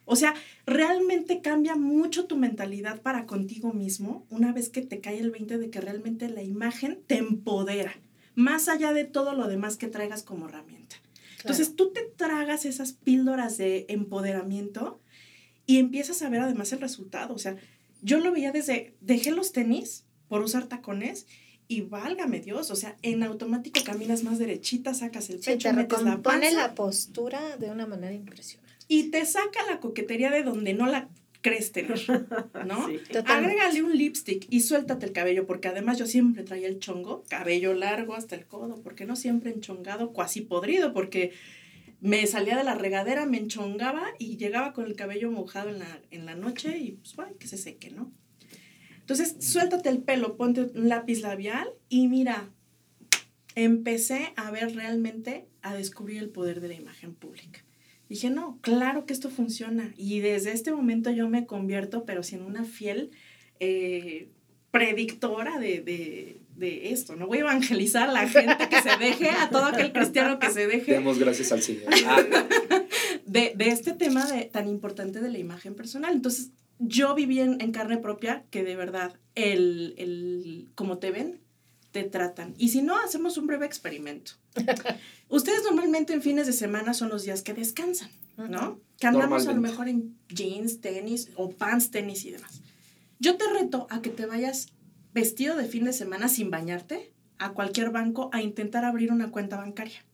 O 0.04 0.16
sea, 0.16 0.34
realmente 0.66 1.40
cambia 1.40 1.76
mucho 1.76 2.26
tu 2.26 2.36
mentalidad 2.36 3.00
para 3.00 3.26
contigo 3.26 3.72
mismo 3.72 4.26
una 4.30 4.52
vez 4.52 4.68
que 4.68 4.82
te 4.82 5.00
cae 5.00 5.18
el 5.18 5.30
20 5.30 5.58
de 5.58 5.70
que 5.70 5.80
realmente 5.80 6.28
la 6.28 6.42
imagen 6.42 7.00
te 7.06 7.16
empodera, 7.16 7.94
más 8.34 8.68
allá 8.68 8.92
de 8.92 9.04
todo 9.04 9.34
lo 9.34 9.48
demás 9.48 9.76
que 9.76 9.88
traigas 9.88 10.22
como 10.22 10.48
herramienta. 10.48 10.96
Entonces 11.38 11.76
tú 11.76 11.92
te 11.92 12.02
tragas 12.16 12.64
esas 12.64 12.92
píldoras 12.92 13.58
de 13.58 13.84
empoderamiento 13.88 15.00
y 15.66 15.78
empiezas 15.78 16.22
a 16.22 16.30
ver 16.30 16.40
además 16.40 16.72
el 16.72 16.80
resultado. 16.80 17.34
O 17.34 17.38
sea, 17.38 17.56
yo 18.02 18.18
lo 18.18 18.32
veía 18.32 18.50
desde, 18.50 18.94
dejé 19.00 19.30
los 19.30 19.52
tenis 19.52 20.04
por 20.28 20.42
usar 20.42 20.66
tacones 20.66 21.26
y 21.68 21.82
válgame 21.82 22.40
Dios, 22.40 22.70
o 22.70 22.76
sea, 22.76 22.96
en 23.02 23.22
automático 23.22 23.80
caminas 23.84 24.22
más 24.22 24.38
derechita, 24.38 24.92
sacas 24.94 25.30
el 25.30 25.42
Sí, 25.42 25.52
pecho, 25.52 25.68
te 25.68 25.74
metes 25.74 26.02
la 26.02 26.20
panza 26.20 26.50
la 26.50 26.74
postura 26.74 27.56
de 27.56 27.70
una 27.70 27.86
manera 27.86 28.12
impresionante. 28.12 28.63
Y 28.88 29.10
te 29.10 29.24
saca 29.24 29.60
la 29.68 29.80
coquetería 29.80 30.30
de 30.30 30.42
donde 30.42 30.74
no 30.74 30.86
la 30.86 31.08
crees 31.40 31.72
tener, 31.72 32.00
¿no? 32.66 32.88
Sí. 32.88 33.00
Agrégale 33.26 33.82
un 33.82 33.96
lipstick 33.96 34.46
y 34.48 34.60
suéltate 34.60 35.06
el 35.06 35.12
cabello, 35.12 35.46
porque 35.46 35.68
además 35.68 35.98
yo 35.98 36.06
siempre 36.06 36.42
traía 36.42 36.68
el 36.68 36.78
chongo, 36.78 37.22
cabello 37.28 37.74
largo 37.74 38.14
hasta 38.14 38.34
el 38.34 38.46
codo, 38.46 38.80
porque 38.82 39.04
no 39.04 39.14
siempre 39.14 39.50
enchongado, 39.50 40.12
cuasi 40.12 40.40
podrido, 40.40 40.94
porque 40.94 41.32
me 42.00 42.26
salía 42.26 42.56
de 42.56 42.64
la 42.64 42.74
regadera, 42.74 43.26
me 43.26 43.38
enchongaba 43.38 44.04
y 44.18 44.36
llegaba 44.36 44.72
con 44.72 44.86
el 44.86 44.96
cabello 44.96 45.30
mojado 45.30 45.70
en 45.70 45.80
la, 45.80 46.00
en 46.10 46.26
la 46.26 46.34
noche 46.34 46.78
y 46.78 46.92
pues 46.92 47.14
bueno, 47.16 47.32
que 47.38 47.46
se 47.46 47.58
seque, 47.58 47.90
¿no? 47.90 48.10
Entonces, 49.00 49.36
suéltate 49.40 49.90
el 49.90 50.02
pelo, 50.02 50.36
ponte 50.36 50.62
un 50.62 50.88
lápiz 50.88 51.20
labial 51.20 51.68
y 51.90 52.08
mira, 52.08 52.50
empecé 53.54 54.32
a 54.36 54.50
ver 54.50 54.74
realmente, 54.74 55.46
a 55.60 55.74
descubrir 55.74 56.18
el 56.18 56.30
poder 56.30 56.60
de 56.60 56.68
la 56.68 56.74
imagen 56.74 57.14
pública. 57.14 57.63
Dije, 58.08 58.30
no, 58.30 58.58
claro 58.60 59.06
que 59.06 59.12
esto 59.12 59.30
funciona. 59.30 59.92
Y 59.96 60.20
desde 60.20 60.52
este 60.52 60.72
momento 60.72 61.10
yo 61.10 61.28
me 61.28 61.46
convierto, 61.46 62.04
pero 62.04 62.22
sí 62.22 62.34
en 62.36 62.42
una 62.42 62.64
fiel 62.64 63.10
eh, 63.60 64.28
predictora 64.70 65.58
de, 65.58 65.80
de, 65.80 66.40
de 66.56 66.90
esto. 66.92 67.16
No 67.16 67.26
voy 67.26 67.38
a 67.38 67.42
evangelizar 67.42 68.08
a 68.08 68.12
la 68.12 68.28
gente 68.28 68.68
que 68.68 68.82
se 68.82 68.96
deje, 68.98 69.30
a 69.30 69.48
todo 69.50 69.66
aquel 69.66 69.92
cristiano 69.92 70.38
que 70.38 70.50
se 70.50 70.66
deje 70.66 70.92
Demos 70.92 71.18
gracias 71.18 71.52
al 71.52 71.62
Señor. 71.62 71.84
De, 73.26 73.52
de 73.56 73.68
este 73.68 73.94
tema 73.94 74.26
de, 74.26 74.44
tan 74.44 74.68
importante 74.68 75.20
de 75.20 75.30
la 75.30 75.38
imagen 75.38 75.74
personal. 75.74 76.12
Entonces, 76.14 76.50
yo 76.78 77.14
viví 77.14 77.40
en, 77.40 77.60
en 77.60 77.72
carne 77.72 77.96
propia 77.96 78.44
que 78.50 78.62
de 78.62 78.76
verdad, 78.76 79.14
el, 79.34 79.94
el, 79.96 80.68
como 80.74 80.98
te 80.98 81.10
ven, 81.10 81.40
te 81.94 82.02
tratan. 82.02 82.56
Y 82.58 82.70
si 82.70 82.82
no, 82.82 82.98
hacemos 82.98 83.38
un 83.38 83.46
breve 83.46 83.66
experimento. 83.66 84.32
Ustedes 85.28 85.62
normalmente 85.62 86.12
en 86.12 86.22
fines 86.22 86.48
de 86.48 86.52
semana 86.52 86.92
son 86.92 87.08
los 87.08 87.22
días 87.22 87.42
que 87.42 87.54
descansan, 87.54 88.10
¿no? 88.36 88.80
Que 88.98 89.06
andamos 89.06 89.46
a 89.46 89.52
lo 89.52 89.60
mejor 89.60 89.88
en 89.88 90.18
jeans, 90.28 90.80
tenis 90.80 91.30
o 91.36 91.50
pants, 91.50 91.92
tenis 91.92 92.24
y 92.24 92.32
demás. 92.32 92.62
Yo 93.20 93.36
te 93.36 93.48
reto 93.48 93.86
a 93.90 94.02
que 94.02 94.10
te 94.10 94.26
vayas 94.26 94.72
vestido 95.12 95.56
de 95.56 95.66
fin 95.66 95.84
de 95.84 95.92
semana 95.92 96.28
sin 96.28 96.50
bañarte 96.50 97.12
a 97.38 97.52
cualquier 97.52 97.90
banco 97.90 98.28
a 98.32 98.42
intentar 98.42 98.84
abrir 98.84 99.12
una 99.12 99.30
cuenta 99.30 99.56
bancaria. 99.56 100.04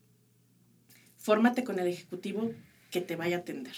Fórmate 1.16 1.64
con 1.64 1.78
el 1.78 1.86
ejecutivo 1.86 2.50
que 2.90 3.00
te 3.00 3.16
vaya 3.16 3.38
a 3.38 3.40
atender. 3.40 3.74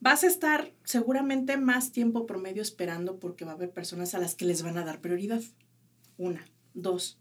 Vas 0.00 0.24
a 0.24 0.28
estar 0.28 0.72
seguramente 0.82 1.58
más 1.58 1.92
tiempo 1.92 2.24
promedio 2.24 2.62
esperando 2.62 3.18
porque 3.18 3.44
va 3.44 3.50
a 3.50 3.54
haber 3.56 3.70
personas 3.70 4.14
a 4.14 4.18
las 4.18 4.34
que 4.34 4.46
les 4.46 4.62
van 4.62 4.78
a 4.78 4.84
dar 4.86 5.02
prioridad. 5.02 5.42
Una. 6.16 6.42
Dos. 6.82 7.18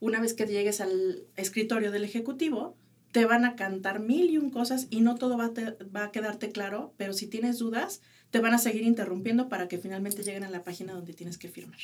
Una 0.00 0.20
vez 0.20 0.34
que 0.34 0.46
llegues 0.46 0.80
al 0.80 1.24
escritorio 1.36 1.90
del 1.90 2.04
ejecutivo, 2.04 2.76
te 3.12 3.24
van 3.24 3.44
a 3.44 3.56
cantar 3.56 4.00
mil 4.00 4.30
y 4.30 4.38
un 4.38 4.50
cosas 4.50 4.86
y 4.90 5.00
no 5.00 5.14
todo 5.16 5.36
va 5.36 5.46
a, 5.46 5.52
te- 5.54 5.72
va 5.84 6.04
a 6.04 6.12
quedarte 6.12 6.50
claro, 6.52 6.94
pero 6.96 7.12
si 7.14 7.26
tienes 7.26 7.58
dudas, 7.58 8.00
te 8.30 8.38
van 8.38 8.52
a 8.54 8.58
seguir 8.58 8.82
interrumpiendo 8.82 9.48
para 9.48 9.66
que 9.66 9.78
finalmente 9.78 10.22
lleguen 10.22 10.44
a 10.44 10.50
la 10.50 10.62
página 10.62 10.92
donde 10.92 11.14
tienes 11.14 11.38
que 11.38 11.48
firmar, 11.48 11.78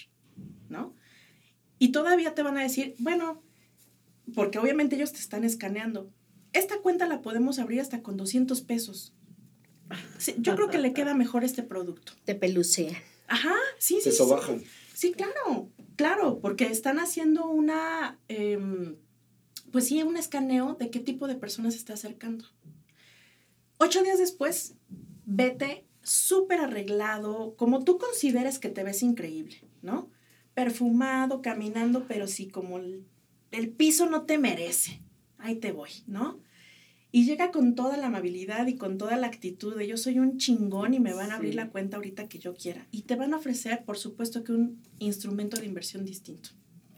¿no? 0.69 0.95
Y 1.79 1.93
todavía 1.93 2.35
te 2.35 2.43
van 2.43 2.59
a 2.59 2.63
decir, 2.63 2.95
bueno, 2.99 3.43
porque 4.35 4.59
obviamente 4.59 4.97
ellos 4.97 5.13
te 5.13 5.19
están 5.19 5.43
escaneando. 5.45 6.11
Esta 6.53 6.79
cuenta 6.79 7.07
la 7.07 7.21
podemos 7.23 7.59
abrir 7.59 7.81
hasta 7.81 8.03
con 8.03 8.17
200 8.17 8.61
pesos. 8.63 9.13
Sí, 10.19 10.35
yo 10.39 10.55
creo 10.57 10.71
que 10.71 10.79
le 10.79 10.93
queda 10.93 11.15
mejor 11.15 11.43
este 11.45 11.63
producto. 11.63 12.13
Te 12.25 12.35
pelucean. 12.35 12.95
Ajá, 13.27 13.55
sí, 13.79 13.97
sí. 13.97 14.03
se 14.03 14.11
sí. 14.13 14.17
sobajan. 14.19 14.63
Sí, 14.95 15.13
claro, 15.13 15.69
claro, 15.97 16.41
porque 16.41 16.67
están 16.67 16.99
haciendo 16.99 17.49
una, 17.49 18.19
em, 18.29 18.97
pues 19.73 19.89
sí, 19.89 20.03
un 20.03 20.17
escaneo 20.17 20.75
de 20.75 20.91
qué 20.91 21.01
tipo 21.01 21.27
de 21.27 21.37
persona 21.37 21.71
se 21.71 21.79
está 21.79 21.95
acercando. 21.95 22.45
Ocho 23.79 24.03
días 24.03 24.19
después, 24.19 24.77
vete 25.27 25.87
súper 26.03 26.61
arreglado, 26.61 27.55
como 27.57 27.85
tú 27.85 27.99
consideres 27.99 28.59
que 28.59 28.69
te 28.69 28.85
ves 28.85 29.03
increíble, 29.03 29.63
¿no? 29.83 30.11
Perfumado, 30.55 31.43
caminando, 31.43 32.07
pero 32.07 32.27
sí, 32.27 32.49
como 32.49 32.79
el 32.79 33.71
piso 33.77 34.07
no 34.07 34.23
te 34.23 34.39
merece. 34.39 35.03
Ahí 35.39 35.57
te 35.57 35.73
voy, 35.73 35.91
¿no? 36.07 36.41
Y 37.17 37.27
llega 37.27 37.53
con 37.53 37.77
toda 37.77 37.97
la 37.97 38.09
amabilidad 38.09 38.67
y 38.67 38.77
con 38.77 38.99
toda 38.99 39.17
la 39.17 39.29
actitud 39.29 39.77
de 39.77 39.87
yo 39.87 39.97
soy 39.97 40.19
un 40.19 40.37
chingón 40.37 40.95
y 40.95 40.99
me 40.99 41.15
van 41.15 41.31
a 41.31 41.37
abrir 41.37 41.53
Sí. 41.53 41.57
la 41.57 41.69
cuenta 41.71 41.97
ahorita 41.97 42.29
que 42.29 42.41
yo 42.41 42.55
quiera. 42.57 42.89
Y 42.91 43.03
te 43.03 43.15
van 43.15 43.33
a 43.33 43.37
ofrecer, 43.37 43.85
por 43.85 43.97
supuesto, 43.99 44.43
que 44.43 44.51
un 44.51 44.83
instrumento 44.99 45.57
de 45.57 45.67
inversión 45.67 46.05
distinto. 46.05 46.51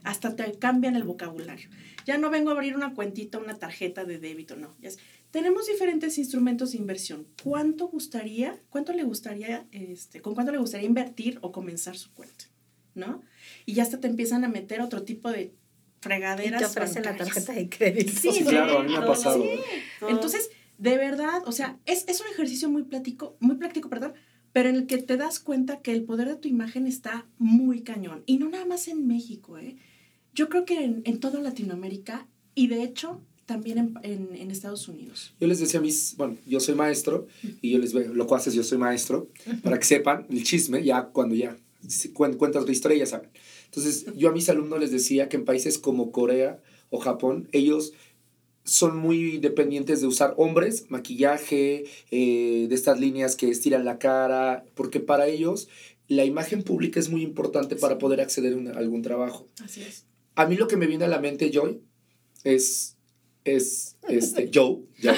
Hasta 0.05 0.35
te 0.35 0.51
cambian 0.59 0.97
el 0.97 1.05
vocabulario. 1.05 1.69
Ya 2.07 2.17
no 2.17 2.31
vengo 2.31 2.49
a 2.49 2.55
abrir 2.55 2.75
una 2.75 2.95
cuentita, 2.95 3.37
una 3.37 3.59
tarjeta 3.59 4.07
de 4.07 4.19
débito, 4.19 4.57
no. 4.57 4.75
Ya 4.81 4.89
es- 4.89 4.99
tenemos 5.33 5.67
diferentes 5.67 6.17
instrumentos 6.17 6.73
de 6.73 6.79
inversión. 6.79 7.27
¿Cuánto 7.43 7.89
gustaría, 7.89 8.59
cuánto 8.71 8.95
le 8.95 9.03
gustaría, 9.05 9.67
este, 9.71 10.23
con 10.23 10.35
cuánto 10.35 10.51
le 10.51 10.57
gustaría 10.59 10.87
invertir 10.87 11.39
o 11.43 11.53
comenzar 11.53 11.95
su 11.99 12.11
cuenta? 12.15 12.47
¿No? 12.95 13.21
Y 13.67 13.75
ya 13.75 13.83
hasta 13.83 14.01
te 14.01 14.09
empiezan 14.09 14.45
a 14.45 14.49
meter 14.49 14.81
otro 14.81 15.03
tipo 15.03 15.31
de 15.31 15.53
Y 16.07 16.09
fregaderas. 16.09 16.61
te 16.61 16.67
ofrecen 16.67 17.03
la 17.05 17.11
bancarias. 17.11 17.35
tarjeta 17.45 17.53
de 17.61 17.69
crédito. 17.69 18.13
Sí, 18.21 18.31
Sí, 18.33 18.45
claro, 18.45 18.79
a 18.79 18.83
mí 18.83 18.91
me 18.93 18.99
ha 18.99 19.07
pasado. 19.07 19.43
Sí. 19.43 19.49
Todo. 20.01 20.11
Entonces, 20.11 20.51
de 20.79 20.97
verdad, 20.97 21.43
o 21.47 21.53
sea, 21.53 21.79
es, 21.87 22.05
es 22.09 22.21
un 22.21 22.27
ejercicio 22.29 22.69
muy 22.69 22.83
práctico, 22.85 23.37
muy 23.41 23.57
práctico, 23.57 23.89
perdón, 23.89 24.15
pero 24.53 24.69
en 24.69 24.77
el 24.77 24.87
que 24.87 24.99
te 24.99 25.17
das 25.17 25.39
cuenta 25.39 25.81
que 25.83 25.93
el 25.93 26.05
poder 26.05 26.29
de 26.29 26.37
tu 26.37 26.49
imagen 26.49 26.87
está 26.87 27.27
muy 27.39 27.83
cañón. 27.83 28.23
Y 28.27 28.39
no 28.39 28.49
nada 28.49 28.65
más 28.65 28.89
en 28.89 29.07
México, 29.07 29.59
¿eh? 29.59 29.77
Yo 30.35 30.49
creo 30.49 30.65
que 30.65 30.83
en, 30.85 31.03
en 31.05 31.19
toda 31.21 31.41
Latinoamérica 31.41 32.27
y 32.55 32.69
de 32.69 32.83
hecho 32.83 33.21
también 33.47 33.79
en, 33.79 33.95
en- 34.03 34.35
en 34.35 34.51
Estados 34.51 34.89
Unidos. 34.89 35.33
Yo 35.41 35.47
les 35.47 35.61
decía 35.61 35.79
a 35.79 35.83
mis, 35.83 36.17
bueno, 36.17 36.37
yo 36.47 36.59
soy 36.61 36.75
maestro 36.75 37.27
y 37.63 37.71
yo 37.71 37.79
les 37.79 37.93
veo, 37.95 38.13
lo 38.13 38.27
cual 38.27 38.41
haces, 38.41 38.55
yo 38.55 38.65
soy 38.65 38.77
maestro, 38.77 39.31
para 39.63 39.79
que 39.79 39.85
sepan 39.85 40.27
el 40.31 40.43
chisme, 40.43 40.83
ya 40.83 41.05
cuando 41.05 41.35
ya 41.37 41.57
cuentas 42.13 42.65
la 42.67 42.73
historia 42.73 42.99
ya 42.99 43.07
saben. 43.07 43.31
Entonces, 43.67 44.07
yo 44.17 44.31
a 44.31 44.33
mis 44.33 44.49
alumnos 44.49 44.81
les 44.81 44.91
decía 44.91 45.29
que 45.29 45.37
en 45.37 45.45
países 45.45 45.79
como 45.79 46.11
Corea 46.13 46.61
o 46.91 46.99
Japón, 46.99 47.49
ellos 47.53 47.93
son 48.65 48.97
muy 48.97 49.39
dependientes 49.39 50.01
de 50.01 50.07
usar 50.09 50.35
hombres, 50.39 50.87
maquillaje, 50.89 51.85
eh, 52.11 52.67
de 52.69 52.75
estas 52.75 52.99
líneas 52.99 53.37
que 53.37 53.49
estiran 53.49 53.85
la 53.85 53.99
cara, 53.99 54.65
porque 54.75 54.99
para 55.01 55.29
ellos 55.29 55.69
la 56.09 56.25
imagen 56.25 56.63
pública 56.63 56.99
es 56.99 57.09
muy 57.09 57.23
importante 57.23 57.77
para 57.77 57.99
poder 57.99 58.21
acceder 58.21 58.53
a 58.55 58.57
un- 58.57 58.69
a 58.69 58.73
algún 58.79 59.03
trabajo. 59.03 59.47
Así 59.65 59.83
es. 59.83 60.07
A 60.35 60.47
mí 60.47 60.57
lo 60.57 60.67
que 60.69 60.77
me 60.77 60.87
viene 60.87 61.05
a 61.05 61.09
la 61.09 61.19
mente, 61.21 61.51
Joy, 61.53 61.81
es, 62.45 62.97
es 63.45 63.97
este, 64.09 64.51
Joe. 64.55 64.79
Joe. 65.03 65.15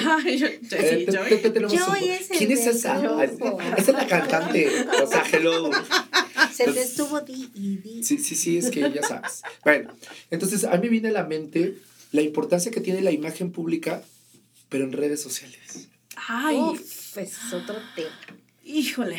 Eh, 2.03 2.19
¿Quién 2.37 2.51
es 2.51 2.65
esa? 2.67 3.23
Esa 3.23 3.77
es 3.77 3.87
la 3.89 4.07
cantante. 4.07 4.67
O 5.03 5.07
sea, 5.07 5.23
hello. 5.31 5.69
Se 6.59 6.65
te 6.65 6.69
Entonces- 6.71 6.89
estuvo 6.91 7.21
di 7.21 7.49
y 7.53 7.77
di. 7.77 8.03
Sí, 8.03 8.17
sí, 8.17 8.35
sí, 8.35 8.57
es 8.57 8.69
que 8.69 8.81
ya 8.91 9.01
sabes. 9.03 9.41
Bueno, 9.63 9.93
entonces 10.29 10.63
a 10.65 10.71
mí 10.75 10.79
me 10.83 10.89
viene 10.89 11.09
a 11.09 11.11
la 11.11 11.23
mente 11.25 11.77
la 12.11 12.21
importancia 12.21 12.71
que 12.71 12.81
tiene 12.81 13.01
la 13.01 13.11
imagen 13.11 13.51
pública, 13.51 14.03
pero 14.67 14.83
en 14.83 14.91
redes 14.91 15.21
sociales. 15.21 15.87
Ay, 16.27 16.57
Uf, 16.57 17.17
es 17.17 17.53
otro 17.53 17.75
tema. 17.95 18.09
híjole. 18.63 19.17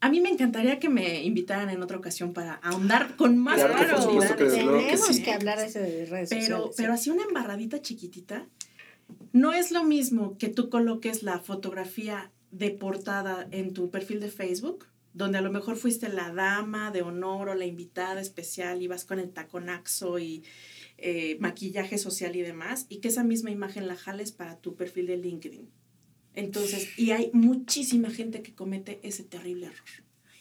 A 0.00 0.08
mí 0.08 0.20
me 0.20 0.30
encantaría 0.30 0.78
que 0.80 0.88
me 0.88 1.22
invitaran 1.22 1.70
en 1.70 1.82
otra 1.82 1.96
ocasión 1.96 2.32
para 2.32 2.54
ahondar 2.54 3.14
con 3.16 3.38
más 3.38 3.56
Claro 3.56 3.74
profundidad. 3.96 4.36
que 4.36 4.44
Tenemos 4.46 5.06
sí. 5.16 5.22
que 5.22 5.32
hablar 5.32 5.58
de 5.58 5.66
eso 5.66 5.78
de 5.78 6.06
redes 6.06 6.28
Pero, 6.30 6.42
sociales. 6.44 6.74
pero 6.76 6.92
así 6.92 7.10
una 7.10 7.22
embarradita 7.24 7.80
chiquitita, 7.82 8.46
no 9.32 9.52
es 9.52 9.70
lo 9.70 9.84
mismo 9.84 10.36
que 10.38 10.48
tú 10.48 10.70
coloques 10.70 11.22
la 11.22 11.38
fotografía 11.38 12.30
de 12.50 12.70
portada 12.70 13.46
en 13.52 13.72
tu 13.74 13.90
perfil 13.90 14.20
de 14.20 14.30
Facebook, 14.30 14.86
donde 15.14 15.38
a 15.38 15.42
lo 15.42 15.50
mejor 15.52 15.76
fuiste 15.76 16.08
la 16.08 16.32
dama 16.32 16.90
de 16.90 17.02
honor 17.02 17.50
o 17.50 17.54
la 17.54 17.66
invitada 17.66 18.20
especial 18.20 18.82
y 18.82 18.86
vas 18.86 19.04
con 19.04 19.18
el 19.18 19.30
taconaxo 19.30 20.18
y 20.18 20.42
eh, 20.98 21.36
maquillaje 21.40 21.98
social 21.98 22.36
y 22.36 22.42
demás, 22.42 22.86
y 22.88 22.98
que 22.98 23.08
esa 23.08 23.24
misma 23.24 23.50
imagen 23.50 23.88
la 23.88 23.96
jales 23.96 24.32
para 24.32 24.56
tu 24.58 24.74
perfil 24.76 25.06
de 25.06 25.16
LinkedIn. 25.16 25.68
Entonces, 26.34 26.88
y 26.98 27.10
hay 27.10 27.30
muchísima 27.34 28.10
gente 28.10 28.42
que 28.42 28.54
comete 28.54 29.00
ese 29.02 29.22
terrible 29.22 29.66
error. 29.66 29.88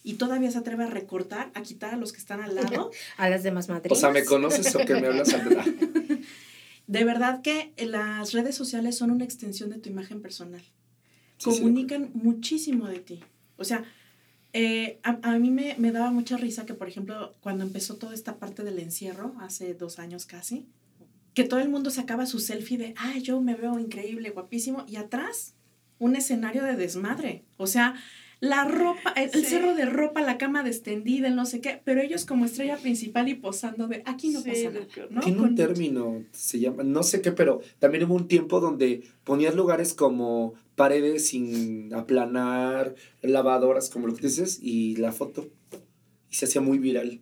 Y 0.03 0.13
todavía 0.13 0.49
se 0.49 0.57
atreve 0.57 0.85
a 0.85 0.87
recortar, 0.87 1.51
a 1.53 1.61
quitar 1.61 1.93
a 1.93 1.97
los 1.97 2.11
que 2.11 2.19
están 2.19 2.41
al 2.41 2.55
lado 2.55 2.89
A 3.17 3.29
las 3.29 3.43
demás 3.43 3.69
O 3.69 3.73
madrinas. 3.73 3.99
sea, 3.99 4.09
¿me 4.09 4.23
conoces 4.23 4.73
o 4.75 4.79
que 4.79 4.95
me 4.95 5.07
hablas? 5.07 5.29
De 6.87 7.03
verdad 7.05 7.41
que 7.41 7.73
las 7.77 8.33
redes 8.33 8.55
sociales 8.55 8.97
son 8.97 9.11
una 9.11 9.23
extensión 9.23 9.69
de 9.69 9.77
tu 9.77 9.89
imagen 9.89 10.21
personal. 10.21 10.61
Sí, 11.37 11.51
sí, 11.51 11.59
Comunican 11.59 12.11
muchísimo 12.13 12.87
de 12.87 12.99
ti. 12.99 13.19
O 13.57 13.63
sea, 13.63 13.83
eh, 14.53 14.99
a, 15.03 15.19
a 15.23 15.39
mí 15.39 15.51
me, 15.51 15.75
me 15.77 15.91
daba 15.91 16.11
mucha 16.11 16.37
risa 16.37 16.65
que, 16.65 16.73
por 16.73 16.87
ejemplo, 16.87 17.35
cuando 17.39 17.63
empezó 17.63 17.95
toda 17.95 18.13
esta 18.13 18.37
parte 18.37 18.63
del 18.63 18.79
encierro, 18.79 19.33
hace 19.39 19.73
dos 19.73 19.99
años 19.99 20.25
casi, 20.25 20.67
que 21.33 21.43
todo 21.43 21.59
el 21.59 21.69
mundo 21.69 21.89
sacaba 21.89 22.25
su 22.25 22.39
selfie 22.39 22.77
de, 22.77 22.93
ah, 22.97 23.17
yo 23.19 23.41
me 23.41 23.55
veo 23.55 23.79
increíble, 23.79 24.31
guapísimo, 24.31 24.85
y 24.87 24.97
atrás 24.97 25.55
un 25.99 26.15
escenario 26.15 26.63
de 26.63 26.75
desmadre. 26.75 27.45
O 27.57 27.67
sea, 27.67 27.95
la 28.41 28.65
ropa, 28.65 29.11
el, 29.11 29.45
cerro 29.45 29.75
de 29.75 29.85
ropa, 29.85 30.21
la 30.21 30.39
cama 30.39 30.67
extendida, 30.67 31.27
el 31.27 31.35
no 31.35 31.45
sé 31.45 31.61
qué, 31.61 31.79
pero 31.85 32.01
ellos 32.01 32.25
como 32.25 32.45
estrella 32.45 32.75
principal 32.77 33.29
y 33.29 33.35
posando 33.35 33.87
de, 33.87 34.01
aquí 34.05 34.29
no 34.29 34.41
Sí, 34.41 34.49
pasa 34.49 34.71
no, 34.71 34.79
nada. 34.79 35.07
¿no? 35.11 35.21
Tiene 35.21 35.41
un 35.41 35.55
término, 35.55 36.23
se 36.31 36.59
llama, 36.59 36.81
no 36.81 37.03
sé 37.03 37.21
qué, 37.21 37.31
pero 37.31 37.61
también 37.77 38.03
hubo 38.05 38.15
un 38.15 38.27
tiempo 38.27 38.59
donde 38.59 39.03
ponías 39.23 39.53
lugares 39.53 39.93
como 39.93 40.55
paredes 40.75 41.27
sin 41.27 41.93
aplanar, 41.93 42.95
lavadoras, 43.21 43.89
como 43.89 44.07
lo 44.07 44.15
que 44.15 44.27
dices, 44.27 44.59
y 44.61 44.95
la 44.95 45.11
foto. 45.11 45.49
Y 46.29 46.35
se 46.35 46.45
hacía 46.45 46.61
muy 46.61 46.79
viral. 46.79 47.21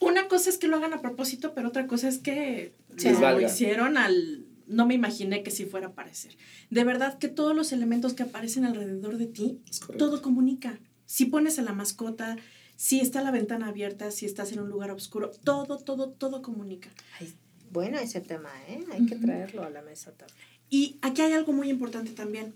Una 0.00 0.28
cosa 0.28 0.50
es 0.50 0.58
que 0.58 0.68
lo 0.68 0.76
hagan 0.76 0.92
a 0.92 1.00
propósito, 1.00 1.54
pero 1.54 1.68
otra 1.68 1.86
cosa 1.86 2.08
es 2.08 2.18
que 2.18 2.74
lo 3.20 3.40
hicieron 3.40 3.96
al... 3.96 4.46
No 4.66 4.86
me 4.86 4.94
imaginé 4.94 5.42
que 5.42 5.50
sí 5.50 5.66
fuera 5.66 5.88
a 5.88 5.90
aparecer. 5.90 6.36
De 6.70 6.84
verdad 6.84 7.18
que 7.18 7.28
todos 7.28 7.54
los 7.54 7.72
elementos 7.72 8.14
que 8.14 8.22
aparecen 8.22 8.64
alrededor 8.64 9.18
de 9.18 9.26
ti, 9.26 9.60
todo 9.98 10.22
comunica. 10.22 10.80
Si 11.04 11.26
pones 11.26 11.58
a 11.58 11.62
la 11.62 11.74
mascota, 11.74 12.36
si 12.76 13.00
está 13.00 13.22
la 13.22 13.30
ventana 13.30 13.68
abierta, 13.68 14.10
si 14.10 14.24
estás 14.24 14.52
en 14.52 14.60
un 14.60 14.70
lugar 14.70 14.90
oscuro, 14.90 15.30
todo, 15.44 15.78
todo, 15.78 16.10
todo 16.10 16.40
comunica. 16.40 16.90
Ay, 17.20 17.34
bueno 17.70 17.98
ese 17.98 18.20
tema, 18.20 18.50
¿eh? 18.68 18.84
Hay 18.92 19.04
que 19.04 19.16
traerlo 19.16 19.64
a 19.64 19.70
la 19.70 19.82
mesa 19.82 20.12
también. 20.12 20.53
Y 20.74 20.98
aquí 21.02 21.22
hay 21.22 21.30
algo 21.30 21.52
muy 21.52 21.70
importante 21.70 22.10
también. 22.10 22.52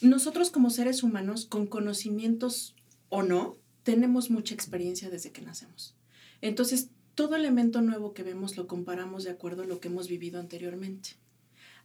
nosotros 0.00 0.50
como 0.50 0.70
seres 0.70 1.04
humanos, 1.04 1.46
con 1.46 1.68
conocimientos 1.68 2.74
o 3.10 3.22
no, 3.22 3.56
tenemos 3.84 4.28
mucha 4.28 4.54
experiencia 4.54 5.08
desde 5.08 5.30
que 5.30 5.40
nacemos. 5.40 5.94
Entonces, 6.40 6.88
todo 7.14 7.36
elemento 7.36 7.80
nuevo 7.80 8.12
que 8.12 8.24
vemos 8.24 8.56
lo 8.56 8.66
comparamos 8.66 9.22
de 9.22 9.30
acuerdo 9.30 9.62
a 9.62 9.66
lo 9.66 9.78
que 9.78 9.86
hemos 9.86 10.08
vivido 10.08 10.40
anteriormente. 10.40 11.10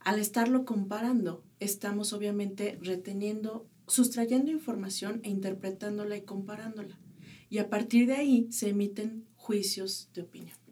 Al 0.00 0.18
estarlo 0.18 0.64
comparando, 0.64 1.44
estamos 1.60 2.12
obviamente 2.12 2.76
reteniendo, 2.82 3.64
sustrayendo 3.86 4.50
información 4.50 5.20
e 5.22 5.30
interpretándola 5.30 6.16
y 6.16 6.22
comparándola. 6.22 6.98
Y 7.48 7.58
a 7.58 7.70
partir 7.70 8.08
de 8.08 8.14
ahí 8.14 8.48
se 8.50 8.70
emiten 8.70 9.24
juicios 9.36 10.08
de 10.14 10.22
opinión. 10.22 10.67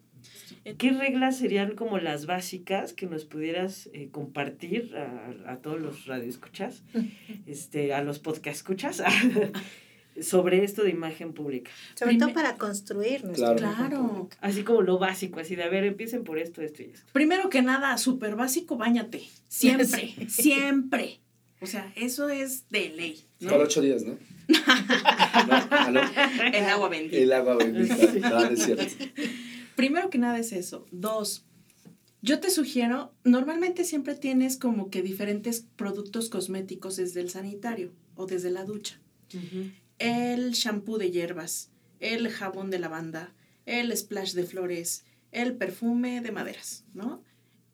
¿Qué 0.79 0.91
reglas 0.91 1.39
serían 1.39 1.77
como 1.77 1.99
las 1.99 2.27
básicas 2.27 2.93
que 2.93 3.07
nos 3.07 3.25
pudieras 3.25 3.89
eh, 3.93 4.09
compartir 4.11 4.97
a, 4.97 5.53
a, 5.53 5.57
todos 5.59 5.81
los 5.81 6.07
radioescuchas, 6.07 6.83
este, 7.47 7.95
a 7.95 8.03
los 8.03 8.19
podcast 8.19 8.57
escuchas, 8.57 9.03
sobre 10.21 10.65
esto 10.65 10.83
de 10.83 10.91
imagen 10.91 11.35
pública? 11.35 11.71
Sobre 11.95 12.13
Primer, 12.13 12.27
todo 12.27 12.35
para 12.35 12.57
construir 12.57 13.25
nuestra 13.25 13.55
claro. 13.55 13.77
claro. 13.77 14.29
Así 14.41 14.65
como 14.65 14.83
lo 14.83 14.99
básico, 14.99 15.39
así 15.39 15.55
de, 15.55 15.63
a 15.63 15.69
ver, 15.69 15.85
empiecen 15.85 16.25
por 16.25 16.39
esto, 16.39 16.63
esto 16.63 16.83
y 16.83 16.87
esto. 16.87 17.13
Primero 17.13 17.49
que 17.49 17.63
nada, 17.63 17.97
súper 17.97 18.35
básico, 18.35 18.77
bañate. 18.77 19.23
Siempre, 19.49 19.87
sí. 19.87 20.27
siempre. 20.29 21.21
O 21.61 21.67
sea, 21.67 21.93
eso 21.95 22.29
es 22.29 22.69
de 22.71 22.89
ley. 22.91 23.25
¿no? 23.41 23.51
Cada 23.51 23.65
ocho 23.65 23.81
días, 23.81 24.03
¿no? 24.03 24.19
¿No? 24.49 26.01
El 26.53 26.65
agua 26.65 26.89
bendita. 26.89 27.17
El 27.17 27.33
agua 27.33 27.57
bendita. 27.57 27.97
No, 28.31 28.41
no 28.41 28.51
es 28.51 28.63
cierto. 28.63 29.05
Primero 29.77 30.11
que 30.11 30.19
nada 30.19 30.39
es 30.39 30.53
eso. 30.53 30.87
Dos, 30.91 31.45
yo 32.23 32.41
te 32.41 32.51
sugiero, 32.51 33.15
normalmente 33.23 33.85
siempre 33.85 34.15
tienes 34.17 34.57
como 34.57 34.91
que 34.91 35.03
diferentes 35.03 35.67
productos 35.77 36.29
cosméticos 36.29 36.97
desde 36.97 37.21
el 37.21 37.31
sanitario 37.31 37.93
o 38.17 38.27
desde 38.27 38.51
la 38.51 38.65
ducha. 38.65 39.01
Uh 39.33 39.37
-huh. 39.37 39.73
El 39.99 40.53
shampoo 40.53 40.99
de 40.99 41.11
hierbas, 41.11 41.71
el 42.01 42.29
jabón 42.31 42.71
de 42.71 42.79
lavanda, 42.79 43.35
el 43.65 43.97
splash 43.97 44.33
de 44.33 44.45
flores, 44.45 45.05
el 45.31 45.57
perfume 45.57 46.21
de 46.21 46.33
maderas, 46.33 46.85
¿no? 46.95 47.23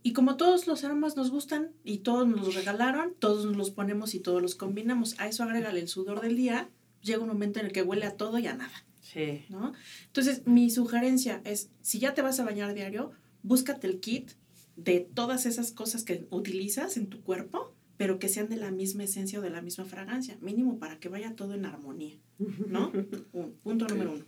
Y 0.02 0.12
como 0.12 0.37
todos 0.37 0.66
los 0.66 0.82
aromas 0.82 1.16
nos 1.16 1.30
gustan 1.30 1.71
y 1.85 1.99
todos 1.99 2.26
nos 2.26 2.44
los 2.44 2.54
regalaron, 2.56 3.14
todos 3.18 3.47
nos 3.47 3.56
los 3.56 3.71
ponemos 3.71 4.14
y 4.14 4.21
todos 4.21 4.42
los 4.42 4.56
combinamos. 4.56 5.14
A 5.18 5.28
eso 5.28 5.44
agrégale 5.44 5.80
el 5.80 5.88
sudor 5.88 6.21
del 6.21 6.37
día, 6.37 6.68
llega 7.00 7.23
un 7.23 7.28
momento 7.28 7.61
en 7.61 7.66
el 7.66 7.73
que 7.73 7.82
huele 7.82 8.06
a 8.06 8.16
todo 8.16 8.38
y 8.38 8.47
a 8.49 8.54
nada. 8.54 8.85
Sí. 9.12 9.45
¿no? 9.49 9.73
Entonces, 10.07 10.47
mi 10.47 10.71
sugerencia 10.71 11.42
es, 11.45 11.71
si 11.83 11.99
ya 11.99 12.14
te 12.14 12.23
vas 12.23 12.40
a 12.40 12.45
bañar 12.45 12.75
diario, 12.75 13.11
búscate 13.42 13.87
el 13.87 14.00
kit 14.00 14.33
de 14.76 15.00
todas 15.00 15.47
esas 15.47 15.73
cosas 15.73 16.04
que 16.04 16.26
utilizas 16.31 16.97
en 16.97 17.09
tu 17.09 17.23
cuerpo, 17.23 17.75
pero 17.97 18.19
que 18.19 18.28
sean 18.28 18.49
de 18.49 18.57
la 18.57 18.71
misma 18.71 19.04
esencia 19.04 19.38
o 19.38 19.42
de 19.42 19.50
la 19.50 19.62
misma 19.62 19.85
fragancia, 19.85 20.38
mínimo 20.40 20.78
para 20.78 20.99
que 20.99 21.09
vaya 21.09 21.37
todo 21.37 21.54
en 21.54 21.66
armonía, 21.66 22.19
¿no? 22.38 22.90
Un, 23.33 23.52
punto 23.62 23.87
número 23.87 24.12
uno. 24.12 24.25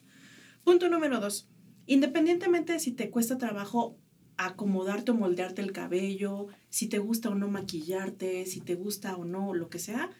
Punto 0.65 0.89
número 0.89 1.21
dos, 1.21 1.49
independientemente 1.87 2.75
de 2.75 2.81
si 2.81 2.93
te 2.93 3.11
cuesta 3.11 3.39
trabajo 3.39 3.97
acomodarte 4.37 5.13
o 5.13 5.15
moldearte 5.15 5.63
el 5.63 5.73
cabello, 5.73 6.49
si 6.69 6.89
te 6.89 6.99
gusta 6.99 7.31
o 7.31 7.35
no 7.35 7.49
maquillarte, 7.49 8.47
si 8.47 8.61
te 8.61 8.75
gusta 8.75 9.17
o 9.17 9.25
no, 9.25 9.55
lo 9.55 9.69
que 9.71 9.79
sea, 9.79 10.11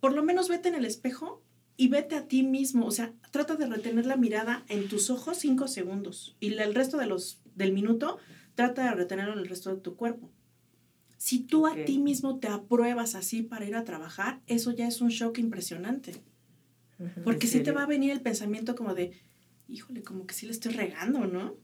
por 0.00 0.12
lo 0.12 0.22
menos 0.22 0.48
vete 0.48 0.68
en 0.68 0.74
el 0.74 0.84
espejo 0.84 1.42
y 1.76 1.88
vete 1.88 2.14
a 2.14 2.26
ti 2.26 2.42
mismo, 2.42 2.86
o 2.86 2.90
sea, 2.90 3.12
trata 3.30 3.56
de 3.56 3.66
retener 3.66 4.06
la 4.06 4.16
mirada 4.16 4.64
en 4.68 4.88
tus 4.88 5.10
ojos 5.10 5.38
cinco 5.38 5.68
segundos 5.68 6.36
y 6.40 6.52
el 6.54 6.74
resto 6.74 6.98
de 6.98 7.06
los, 7.06 7.40
del 7.54 7.72
minuto 7.72 8.18
trata 8.54 8.84
de 8.84 8.94
retenerlo 8.94 9.32
en 9.32 9.40
el 9.40 9.48
resto 9.48 9.74
de 9.74 9.80
tu 9.80 9.96
cuerpo. 9.96 10.30
Si 11.16 11.40
tú 11.40 11.66
okay. 11.66 11.82
a 11.82 11.84
ti 11.84 11.98
mismo 11.98 12.38
te 12.40 12.48
apruebas 12.48 13.14
así 13.14 13.42
para 13.42 13.64
ir 13.64 13.76
a 13.76 13.84
trabajar, 13.84 14.40
eso 14.46 14.72
ya 14.72 14.88
es 14.88 15.00
un 15.00 15.08
shock 15.08 15.38
impresionante. 15.38 16.16
Porque 17.24 17.48
sí 17.48 17.60
te 17.60 17.72
va 17.72 17.82
a 17.82 17.86
venir 17.86 18.12
el 18.12 18.20
pensamiento 18.20 18.76
como 18.76 18.94
de, 18.94 19.12
híjole, 19.68 20.02
como 20.02 20.26
que 20.26 20.34
sí 20.34 20.46
le 20.46 20.52
estoy 20.52 20.72
regando, 20.72 21.26
¿no? 21.26 21.56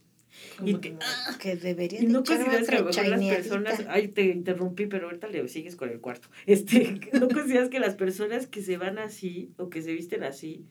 Como 0.57 0.69
y 0.69 0.75
que, 0.81 0.95
ah, 1.01 1.37
que 1.41 1.57
debería 1.57 2.01
y 2.03 2.07
no 2.07 2.23
consideras 2.25 2.67
que 2.69 2.77
a 2.77 2.81
lo 2.81 2.87
mejor 2.87 3.09
las 3.09 3.25
personas 3.25 3.83
ay 3.89 4.09
te 4.09 4.23
interrumpí 4.27 4.87
pero 4.87 5.07
ahorita 5.07 5.29
le 5.29 5.47
sigues 5.49 5.75
con 5.77 5.89
el 5.91 6.01
cuarto 6.01 6.29
este 6.47 7.01
no 7.19 7.29
consideras 7.29 7.69
que 7.71 7.81
las 7.81 7.95
personas 7.97 8.47
que 8.47 8.63
se 8.63 8.77
van 8.77 8.99
así 8.99 9.53
o 9.57 9.69
que 9.71 9.83
se 9.83 9.93
visten 9.93 10.23
así 10.25 10.65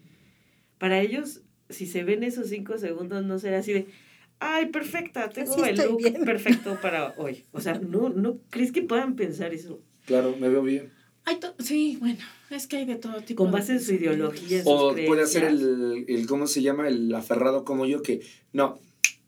para 0.78 1.02
ellos 1.02 1.42
si 1.70 1.86
se 1.86 2.04
ven 2.04 2.24
esos 2.24 2.48
cinco 2.50 2.78
segundos 2.78 3.26
no 3.26 3.40
será 3.40 3.60
así 3.60 3.74
de 3.74 3.88
ay 4.40 4.68
perfecta 4.68 5.30
tengo 5.30 5.54
Así 5.64 5.70
el 5.72 5.78
look 5.78 5.98
bien. 5.98 6.24
perfecto 6.26 6.78
para 6.82 7.14
hoy 7.18 7.46
o 7.52 7.60
sea 7.62 7.74
no 7.80 8.10
no 8.10 8.40
crees 8.50 8.72
que 8.72 8.82
puedan 8.84 9.16
pensar 9.16 9.54
eso 9.54 9.82
Claro, 10.06 10.38
me 10.40 10.48
veo 10.48 10.64
bien. 10.64 10.94
Hay 11.26 11.38
to- 11.42 11.54
sí, 11.60 11.98
bueno, 12.00 12.20
es 12.50 12.66
que 12.68 12.78
hay 12.78 12.86
de 12.86 12.96
todo 12.96 13.20
tipo. 13.20 13.44
con 13.44 13.52
base 13.52 13.74
en 13.74 13.82
su 13.82 13.94
ideología 13.96 14.60
sus 14.64 14.72
O 14.72 14.96
puede 15.06 15.28
ser 15.28 15.42
creencias. 15.48 15.70
el, 15.70 16.06
el, 16.08 16.28
¿cómo 16.28 16.48
se 16.48 16.62
llama? 16.62 16.88
El 16.88 17.14
aferrado 17.14 17.66
como 17.66 17.86
yo 17.86 18.02
que, 18.02 18.22
no, 18.54 18.80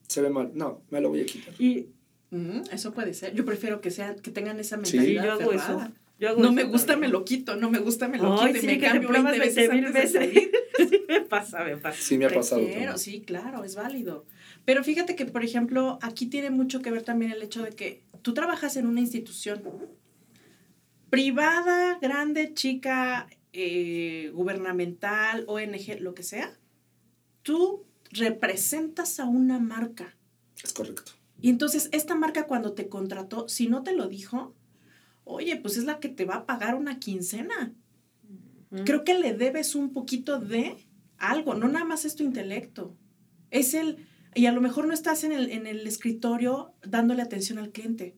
se 0.09 0.21
ve 0.21 0.29
mal, 0.29 0.51
no, 0.53 0.81
me 0.89 0.99
lo 0.99 1.09
voy 1.09 1.21
a 1.21 1.25
quitar. 1.25 1.53
y 1.57 1.87
Ujú, 2.31 2.61
eso 2.71 2.93
puede 2.93 3.13
ser. 3.15 3.33
Yo 3.33 3.43
prefiero 3.43 3.81
que 3.81 3.89
sean, 3.89 4.19
que 4.19 4.29
tengan 4.29 4.59
esa 4.59 4.75
Sí, 4.83 4.97
mentalidad. 4.97 5.23
yo 5.23 5.31
hago 5.31 5.51
eso 5.53 5.87
yo 6.19 6.29
hago 6.29 6.41
No 6.41 6.47
eso 6.49 6.53
me 6.53 6.63
gusta, 6.63 6.87
también. 6.93 7.11
me 7.11 7.17
lo 7.17 7.23
quito, 7.25 7.55
no 7.55 7.71
me 7.71 7.79
gusta, 7.79 8.07
me 8.07 8.17
lo 8.19 8.39
Ay, 8.39 8.47
quito. 8.53 8.57
y 8.57 8.61
sí, 8.61 8.67
me 8.67 8.77
que 8.77 8.85
cambio 8.85 9.07
pruebas 9.09 9.31
20 9.31 9.47
veces 9.47 9.69
20 9.69 9.75
mil 9.75 9.85
antes 9.87 10.13
de 10.13 10.19
veces. 10.19 10.33
salir. 10.33 10.51
sí 10.89 11.01
me 11.07 11.21
pasa 11.21 11.63
me 11.63 11.77
pasa 11.77 11.97
Sí 12.01 12.17
me 12.19 12.25
ha 12.25 12.29
pasado. 12.29 12.61
Prefiero, 12.61 12.97
sí, 12.99 13.21
claro, 13.21 13.63
es 13.63 13.75
válido. 13.75 14.25
Pero 14.65 14.83
fíjate 14.83 15.15
que, 15.15 15.25
por 15.25 15.43
ejemplo, 15.43 15.97
aquí 16.03 16.27
tiene 16.27 16.49
mucho 16.51 16.81
que 16.83 16.91
ver 16.91 17.01
también 17.03 17.31
el 17.31 17.41
hecho 17.41 17.63
de 17.63 17.71
que 17.71 18.03
tú 18.21 18.33
trabajas 18.35 18.75
en 18.77 18.85
una 18.85 18.99
institución 18.99 19.63
privada, 21.09 21.97
grande, 22.01 22.53
chica, 22.53 23.27
eh, 23.53 24.31
gubernamental, 24.33 25.45
ONG, 25.47 25.99
lo 26.01 26.13
que 26.13 26.23
sea. 26.23 26.51
Tú 27.41 27.85
representas 28.11 29.19
a 29.19 29.25
una 29.25 29.59
marca. 29.59 30.15
Es 30.63 30.73
correcto. 30.73 31.13
Y 31.41 31.49
entonces 31.49 31.89
esta 31.91 32.15
marca 32.15 32.47
cuando 32.47 32.73
te 32.73 32.89
contrató, 32.89 33.47
si 33.47 33.67
no 33.67 33.83
te 33.83 33.93
lo 33.93 34.07
dijo, 34.07 34.55
oye, 35.23 35.55
pues 35.57 35.77
es 35.77 35.85
la 35.85 35.99
que 35.99 36.09
te 36.09 36.25
va 36.25 36.35
a 36.35 36.45
pagar 36.45 36.75
una 36.75 36.99
quincena. 36.99 37.73
Creo 38.85 39.03
que 39.03 39.17
le 39.17 39.33
debes 39.33 39.73
un 39.73 39.93
poquito 39.93 40.39
de 40.39 40.75
algo, 41.17 41.55
no 41.55 41.67
nada 41.67 41.85
más 41.85 42.05
es 42.05 42.15
tu 42.15 42.23
intelecto. 42.23 42.95
Es 43.49 43.73
el, 43.73 44.05
y 44.35 44.45
a 44.45 44.51
lo 44.51 44.61
mejor 44.61 44.85
no 44.85 44.93
estás 44.93 45.23
en 45.23 45.31
el, 45.31 45.49
en 45.49 45.65
el 45.65 45.87
escritorio 45.87 46.73
dándole 46.83 47.21
atención 47.23 47.57
al 47.57 47.71
cliente, 47.71 48.15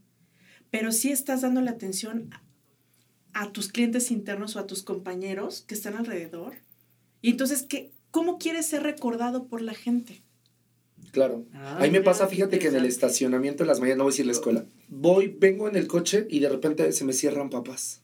pero 0.70 0.92
sí 0.92 1.10
estás 1.10 1.42
dándole 1.42 1.70
atención 1.70 2.30
a, 2.34 3.44
a 3.44 3.52
tus 3.54 3.72
clientes 3.72 4.12
internos 4.12 4.56
o 4.56 4.60
a 4.60 4.68
tus 4.68 4.84
compañeros 4.84 5.62
que 5.62 5.76
están 5.76 5.96
alrededor. 5.96 6.56
Y 7.22 7.32
entonces, 7.32 7.64
¿qué, 7.64 7.94
¿cómo 8.12 8.38
quieres 8.38 8.68
ser 8.68 8.84
recordado 8.84 9.48
por 9.48 9.62
la 9.62 9.74
gente? 9.74 10.24
Claro. 11.12 11.46
Ah, 11.54 11.78
Ahí 11.80 11.92
me 11.92 12.02
pasa, 12.02 12.28
fíjate 12.28 12.60
que 12.60 12.68
en 12.68 12.76
el 12.76 12.86
estacionamiento 12.86 13.64
en 13.64 13.68
las 13.68 13.80
mañanas, 13.80 13.98
no 13.98 14.04
voy 14.06 14.12
a 14.12 14.14
decir 14.14 14.26
la 14.26 14.32
escuela, 14.32 14.66
voy, 14.88 15.36
vengo 15.40 15.68
en 15.68 15.76
el 15.76 15.88
coche 15.88 16.26
y 16.30 16.40
de 16.40 16.50
repente 16.50 16.92
se 16.94 17.04
me 17.04 17.14
cierran 17.14 17.50
papás. 17.50 18.02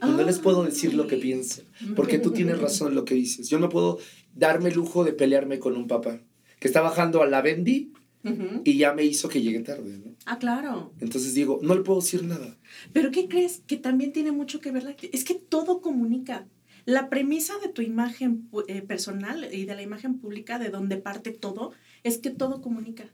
Y 0.00 0.10
no 0.10 0.22
les 0.22 0.38
puedo 0.38 0.62
decir 0.62 0.94
lo 0.94 1.08
que 1.08 1.16
pienso, 1.16 1.62
porque 1.96 2.18
tú 2.18 2.30
tienes 2.30 2.60
razón 2.60 2.88
en 2.90 2.94
lo 2.94 3.04
que 3.04 3.16
dices. 3.16 3.48
Yo 3.48 3.58
no 3.58 3.68
puedo 3.68 3.98
darme 4.34 4.68
el 4.68 4.76
lujo 4.76 5.02
de 5.02 5.12
pelearme 5.12 5.58
con 5.58 5.76
un 5.76 5.88
papá 5.88 6.20
que 6.60 6.68
está 6.68 6.80
bajando 6.80 7.20
a 7.20 7.26
la 7.26 7.42
Bendy 7.42 7.92
y 8.64 8.78
ya 8.78 8.92
me 8.94 9.04
hizo 9.04 9.28
que 9.28 9.42
llegue 9.42 9.60
tarde, 9.60 9.98
¿no? 9.98 10.14
Ah, 10.26 10.38
claro. 10.38 10.92
Entonces 11.00 11.34
digo, 11.34 11.58
no 11.62 11.74
le 11.74 11.80
puedo 11.80 12.00
decir 12.00 12.24
nada. 12.24 12.56
Pero 12.92 13.10
¿qué 13.10 13.26
crees? 13.28 13.62
Que 13.66 13.76
también 13.76 14.12
tiene 14.12 14.32
mucho 14.32 14.60
que 14.60 14.70
ver. 14.70 14.84
La, 14.84 14.96
es 15.12 15.24
que 15.24 15.34
todo 15.34 15.80
comunica. 15.80 16.46
La 16.88 17.10
premisa 17.10 17.52
de 17.58 17.68
tu 17.68 17.82
imagen 17.82 18.48
eh, 18.66 18.80
personal 18.80 19.46
y 19.52 19.66
de 19.66 19.74
la 19.76 19.82
imagen 19.82 20.18
pública, 20.18 20.58
de 20.58 20.70
donde 20.70 20.96
parte 20.96 21.32
todo, 21.32 21.72
es 22.02 22.16
que 22.16 22.30
todo 22.30 22.62
comunica. 22.62 23.04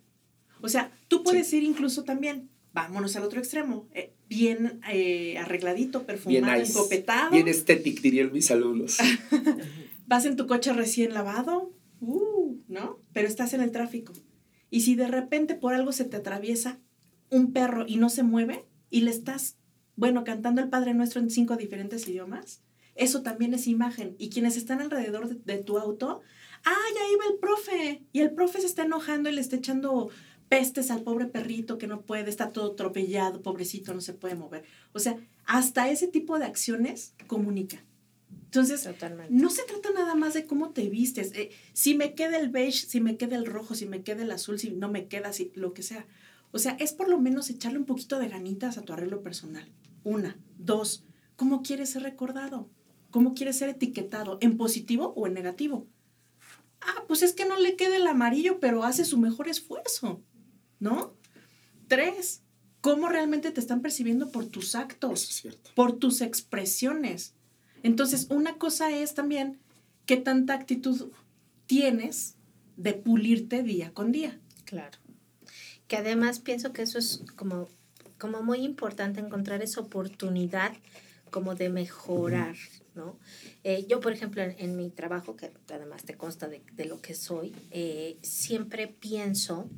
O 0.61 0.69
sea, 0.69 0.93
tú 1.09 1.25
puedes 1.25 1.53
ir 1.53 1.65
incluso 1.65 2.05
también, 2.05 2.49
vámonos 2.73 3.17
al 3.17 3.25
otro 3.25 3.41
extremo, 3.41 3.89
eh, 3.93 4.15
bien 4.29 4.81
eh, 4.89 5.39
arregladito, 5.39 5.99
Bien 5.99 6.07
perfumado, 6.07 6.61
nice. 6.61 6.71
encopetado. 6.71 7.33
Bien 7.33 7.49
estético, 7.49 8.01
dirían 8.01 8.33
mis 8.33 8.49
alumnos. 8.53 8.99
vas 10.07 10.25
en 10.25 10.37
tu 10.37 10.47
coche 10.47 10.73
recién 10.73 11.13
lavado, 11.13 11.73
uh, 11.99 12.57
¿no? 12.69 13.01
Pero 13.13 13.27
estás 13.27 13.55
en 13.55 13.61
el 13.61 13.73
tráfico. 13.73 14.13
Y 14.71 14.83
si 14.83 14.95
de 14.95 15.09
repente 15.09 15.57
por 15.57 15.75
algo 15.75 15.91
se 15.91 16.05
te 16.05 16.17
atraviesa 16.17 16.79
un 17.29 17.53
perro 17.53 17.87
y 17.89 17.97
no 17.97 18.09
se 18.09 18.23
mueve 18.23 18.67
y 18.89 19.01
le 19.01 19.11
estás, 19.11 19.57
bueno, 19.97 20.23
cantando 20.23 20.63
el 20.63 20.69
Padre 20.69 20.95
Nuestro 20.95 21.21
en 21.21 21.29
cinco 21.29 21.57
diferentes 21.57 22.07
idiomas, 22.07 22.63
eso 22.95 23.23
también 23.23 23.55
es 23.55 23.67
imagen. 23.67 24.15
Y 24.19 24.31
quienes 24.31 24.57
están 24.57 24.81
alrededor 24.81 25.29
de, 25.29 25.35
de 25.35 25.63
tu 25.63 25.79
auto, 25.79 26.21
ah, 26.65 26.87
ya 26.95 27.13
iba 27.13 27.25
el 27.33 27.39
profe. 27.39 28.05
Y 28.13 28.21
el 28.21 28.33
profe 28.33 28.61
se 28.61 28.67
está 28.67 28.85
enojando 28.85 29.29
y 29.29 29.35
le 29.35 29.41
está 29.41 29.57
echando 29.57 30.11
pestes 30.49 30.91
al 30.91 31.03
pobre 31.03 31.27
perrito 31.27 31.79
que 31.79 31.87
no 31.87 32.03
puede, 32.03 32.31
está 32.31 32.53
todo 32.53 32.73
atropellado, 32.73 33.43
pobrecito, 33.43 33.95
no 33.95 34.01
se 34.01 34.13
puede 34.13 34.35
mover. 34.35 34.65
O 34.93 34.99
sea, 34.99 35.17
hasta 35.47 35.91
ese 35.91 36.07
tipo 36.07 36.39
de 36.39 36.45
acciones 36.45 37.15
comunican. 37.27 37.81
Entonces, 38.45 38.85
Totalmente. 38.85 39.35
no 39.35 39.51
se 39.51 39.65
trata 39.65 39.91
nada 39.91 40.15
más 40.15 40.35
de 40.35 40.47
cómo 40.47 40.71
te 40.71 40.89
vistes. 40.89 41.33
eh, 41.35 41.51
si 41.73 41.97
me 41.97 42.15
queda 42.15 42.39
el 42.39 42.51
beige, 42.51 42.87
si 42.87 43.01
me 43.01 43.17
queda 43.17 43.37
el 43.37 43.47
rojo, 43.47 43.75
si 43.75 43.87
me 43.87 44.03
queda 44.03 44.23
el 44.23 44.31
azul, 44.31 44.61
si 44.61 44.71
no 44.71 44.89
me 44.89 45.09
queda, 45.09 45.33
si, 45.33 45.51
lo 45.55 45.75
que 45.75 45.83
sea. 45.83 46.07
O 46.53 46.59
sea, 46.61 46.77
es 46.79 46.93
por 46.93 47.09
lo 47.09 47.19
menos 47.19 47.51
echarle 47.51 47.79
un 47.79 47.85
poquito 47.85 48.21
de 48.21 48.29
ganitas 48.29 48.79
a 48.79 48.83
tu 48.83 48.93
arreglo 48.93 49.23
personal. 49.23 49.73
Una. 50.05 50.39
Dos. 50.57 51.05
¿cómo 51.37 51.63
quieres 51.63 51.91
ser 51.91 52.03
recordado? 52.03 52.69
¿Cómo 53.15 53.33
quieres 53.33 53.59
ser 53.59 53.69
etiquetado? 53.69 54.39
¿En 54.41 54.57
positivo 54.57 55.13
o 55.17 55.29
en 55.29 55.35
negativo? 55.35 55.87
Ah, 56.81 57.05
pues 57.07 57.23
es 57.23 57.33
que 57.33 57.45
no 57.45 57.57
le 57.57 57.77
queda 57.77 57.95
el 57.97 58.09
amarillo, 58.09 58.59
pero 58.59 58.83
hace 58.83 59.05
su 59.05 59.19
mejor 59.19 59.47
esfuerzo, 59.47 60.21
¿no? 60.81 61.15
Tres, 61.87 62.43
¿cómo 62.81 63.09
realmente 63.09 63.53
te 63.53 63.61
están 63.61 63.83
percibiendo 63.83 64.33
por 64.33 64.47
tus 64.47 64.75
actos? 64.75 65.31
es 65.31 65.37
cierto. 65.37 65.71
por 65.77 65.97
tus 65.97 66.23
expresiones. 66.23 67.35
Entonces, 67.85 68.27
una 68.31 68.59
cosa 68.59 68.91
es 68.91 69.15
también 69.15 69.61
qué 70.07 70.17
tanta 70.17 70.55
actitud 70.55 71.13
tienes 71.67 72.35
de 72.77 72.95
pulirte 72.95 73.63
día 73.63 73.95
con 73.95 74.11
día. 74.11 74.41
Claro. 74.65 74.99
Que 75.87 75.99
además 75.99 76.41
pienso 76.41 76.73
que 76.73 76.83
eso 76.83 76.99
es 76.99 77.23
como, 77.37 77.69
como 78.19 78.43
muy 78.43 78.65
importante 78.65 79.21
encontrar 79.21 79.63
esa 79.63 79.83
oportunidad 79.83 80.73
como 81.31 81.55
de 81.55 81.69
mejorar, 81.69 82.57
¿no? 82.95 83.19
Eh, 83.63 83.87
yo, 83.89 84.01
por 84.01 84.13
ejemplo, 84.13 84.43
en, 84.43 84.77
mi 84.77 84.91
trabajo, 84.91 85.37
que 85.37 85.53
además 85.69 86.05
te 86.05 86.17
consta 86.17 86.49
de, 86.49 86.63
de 86.73 86.85
lo 86.85 87.01
que 87.01 87.15
soy, 87.15 87.55
eh, 87.71 88.19
siempre 88.23 88.89
pienso 88.89 89.69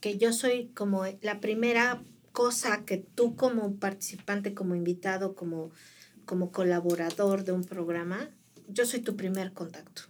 que 0.00 0.18
yo 0.18 0.32
soy 0.32 0.68
como 0.74 1.04
la 1.22 1.40
primera 1.40 2.02
cosa 2.32 2.84
que 2.84 2.98
tú 2.98 3.36
como 3.36 3.76
participante, 3.76 4.54
como 4.54 4.74
invitado, 4.74 5.34
como, 5.34 5.70
como 6.26 6.50
colaborador 6.50 7.44
de 7.44 7.52
un 7.52 7.64
programa, 7.64 8.28
yo 8.68 8.84
soy 8.86 9.00
tu 9.00 9.16
primer 9.16 9.52
contacto. 9.52 10.02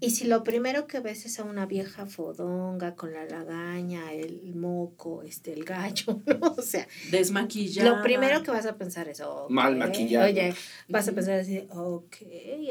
Y 0.00 0.10
si 0.10 0.26
lo 0.28 0.44
primero 0.44 0.86
que 0.86 1.00
ves 1.00 1.26
es 1.26 1.40
a 1.40 1.44
una 1.44 1.66
vieja 1.66 2.06
fodonga 2.06 2.94
con 2.94 3.12
la 3.12 3.24
lagaña, 3.24 4.12
el 4.12 4.54
moco, 4.54 5.22
este, 5.24 5.52
el 5.52 5.64
gallo, 5.64 6.20
¿no? 6.26 6.54
O 6.56 6.62
sea, 6.62 6.86
Desmaquillada. 7.10 7.96
lo 7.96 8.02
primero 8.02 8.42
que 8.44 8.52
vas 8.52 8.66
a 8.66 8.76
pensar 8.76 9.08
es, 9.08 9.20
ok, 9.20 9.50
Mal 9.50 9.76
maquillado. 9.76 10.26
Oye, 10.26 10.54
vas 10.88 11.08
a 11.08 11.12
pensar 11.12 11.40
así, 11.40 11.66
ok, 11.70 12.16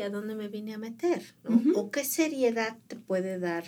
¿a 0.03 0.09
dónde 0.09 0.35
me 0.35 0.47
vine 0.47 0.73
a 0.73 0.77
meter? 0.77 1.21
¿no? 1.43 1.61
¿O 1.79 1.91
qué 1.91 2.05
seriedad 2.05 2.77
te 2.87 2.95
puede 2.95 3.39
dar 3.39 3.65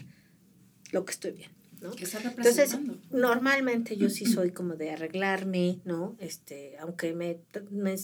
lo 0.92 1.04
que 1.04 1.12
estoy 1.12 1.32
viendo? 1.32 1.58
¿no? 1.82 1.92
que 1.92 2.04
está 2.06 2.20
Entonces, 2.20 2.78
normalmente 3.12 3.98
yo 3.98 4.10
sí 4.10 4.26
soy 4.26 4.52
como 4.52 4.76
de 4.76 4.92
arreglarme, 4.92 5.80
¿no? 5.86 6.16
Este, 6.20 6.78
aunque 6.80 7.14
me, 7.14 7.40
me- 7.72 7.96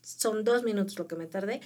son 0.00 0.44
dos 0.44 0.62
minutos 0.62 0.98
lo 0.98 1.06
que 1.06 1.16
me 1.16 1.26
tardé, 1.26 1.60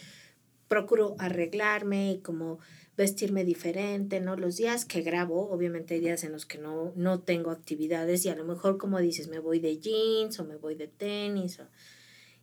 procuro 0.69 1.17
arreglarme 1.19 2.13
y 2.13 2.19
como 2.19 2.59
vestirme 2.99 3.45
diferente, 3.45 4.21
¿no? 4.21 4.37
Los 4.37 4.57
días 4.57 4.85
que 4.85 5.03
grabo, 5.03 5.49
obviamente 5.51 5.95
hay 5.95 6.01
días 6.01 6.25
en 6.25 6.33
los 6.33 6.45
que 6.47 6.59
no, 6.59 6.93
no 6.97 7.21
tengo 7.21 7.53
actividades 7.53 8.27
y 8.27 8.29
a 8.29 8.35
lo 8.35 8.45
mejor, 8.45 8.77
como 8.77 8.99
dices, 8.99 9.29
me 9.29 9.39
voy 9.39 9.61
de 9.61 9.79
jeans 9.79 10.39
o 10.41 10.45
me 10.45 10.57
voy 10.57 10.75
de 10.75 10.89
tenis 10.89 11.61
o... 11.61 11.69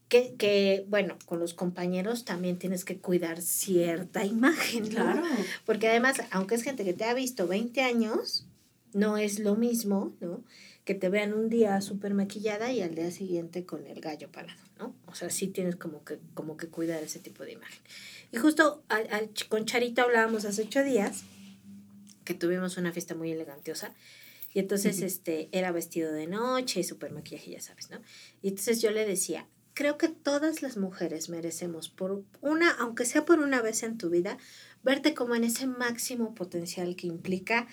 Que, 0.07 0.35
que, 0.35 0.85
bueno, 0.87 1.17
con 1.25 1.39
los 1.39 1.55
compañeros 1.55 2.25
también 2.25 2.59
tienes 2.59 2.85
que 2.85 2.99
cuidar 2.99 3.41
cierta 3.41 4.23
imagen, 4.23 4.83
¿no? 4.83 4.89
Claro. 4.89 5.23
Porque 5.65 5.87
además, 5.87 6.17
aunque 6.29 6.55
es 6.55 6.61
gente 6.61 6.85
que 6.85 6.93
te 6.93 7.05
ha 7.05 7.13
visto 7.15 7.47
20 7.47 7.81
años, 7.81 8.45
no 8.93 9.17
es 9.17 9.39
lo 9.39 9.55
mismo, 9.55 10.15
¿no? 10.21 10.43
Que 10.85 10.93
te 10.95 11.09
vean 11.09 11.33
un 11.33 11.49
día 11.49 11.81
súper 11.81 12.13
maquillada 12.13 12.71
y 12.71 12.81
al 12.81 12.95
día 12.95 13.09
siguiente 13.11 13.65
con 13.65 13.85
el 13.87 13.99
gallo 14.01 14.31
parado, 14.31 14.61
¿no? 14.77 14.95
O 15.07 15.15
sea, 15.15 15.29
sí 15.29 15.47
tienes 15.47 15.75
como 15.75 16.03
que, 16.05 16.19
como 16.35 16.55
que 16.57 16.67
cuidar 16.67 17.01
ese 17.03 17.19
tipo 17.19 17.43
de 17.43 17.53
imagen. 17.53 17.81
Y 18.31 18.37
justo 18.37 18.83
al 18.87 19.07
ch- 19.33 19.47
con 19.47 19.65
Charito 19.65 20.03
hablábamos 20.03 20.45
hace 20.45 20.61
ocho 20.61 20.83
días 20.83 21.23
que 22.23 22.33
tuvimos 22.35 22.77
una 22.77 22.91
fiesta 22.91 23.15
muy 23.15 23.31
elegantiosa. 23.31 23.93
Y 24.53 24.59
entonces 24.59 25.01
este, 25.01 25.49
era 25.51 25.71
vestido 25.73 26.13
de 26.13 26.27
noche 26.27 26.79
y 26.79 26.83
súper 26.83 27.11
maquillaje, 27.11 27.51
ya 27.51 27.59
sabes, 27.61 27.89
¿no? 27.89 27.99
Y 28.41 28.47
entonces 28.49 28.81
yo 28.81 28.89
le 28.91 29.05
decía, 29.05 29.47
creo 29.73 29.97
que 29.97 30.07
todas 30.07 30.61
las 30.61 30.77
mujeres 30.77 31.27
merecemos 31.29 31.89
por 31.89 32.23
una, 32.41 32.71
aunque 32.71 33.03
sea 33.05 33.25
por 33.25 33.39
una 33.39 33.61
vez 33.61 33.83
en 33.83 33.97
tu 33.97 34.09
vida, 34.09 34.37
verte 34.83 35.13
como 35.13 35.35
en 35.35 35.43
ese 35.43 35.67
máximo 35.67 36.35
potencial 36.35 36.95
que 36.95 37.07
implica 37.07 37.67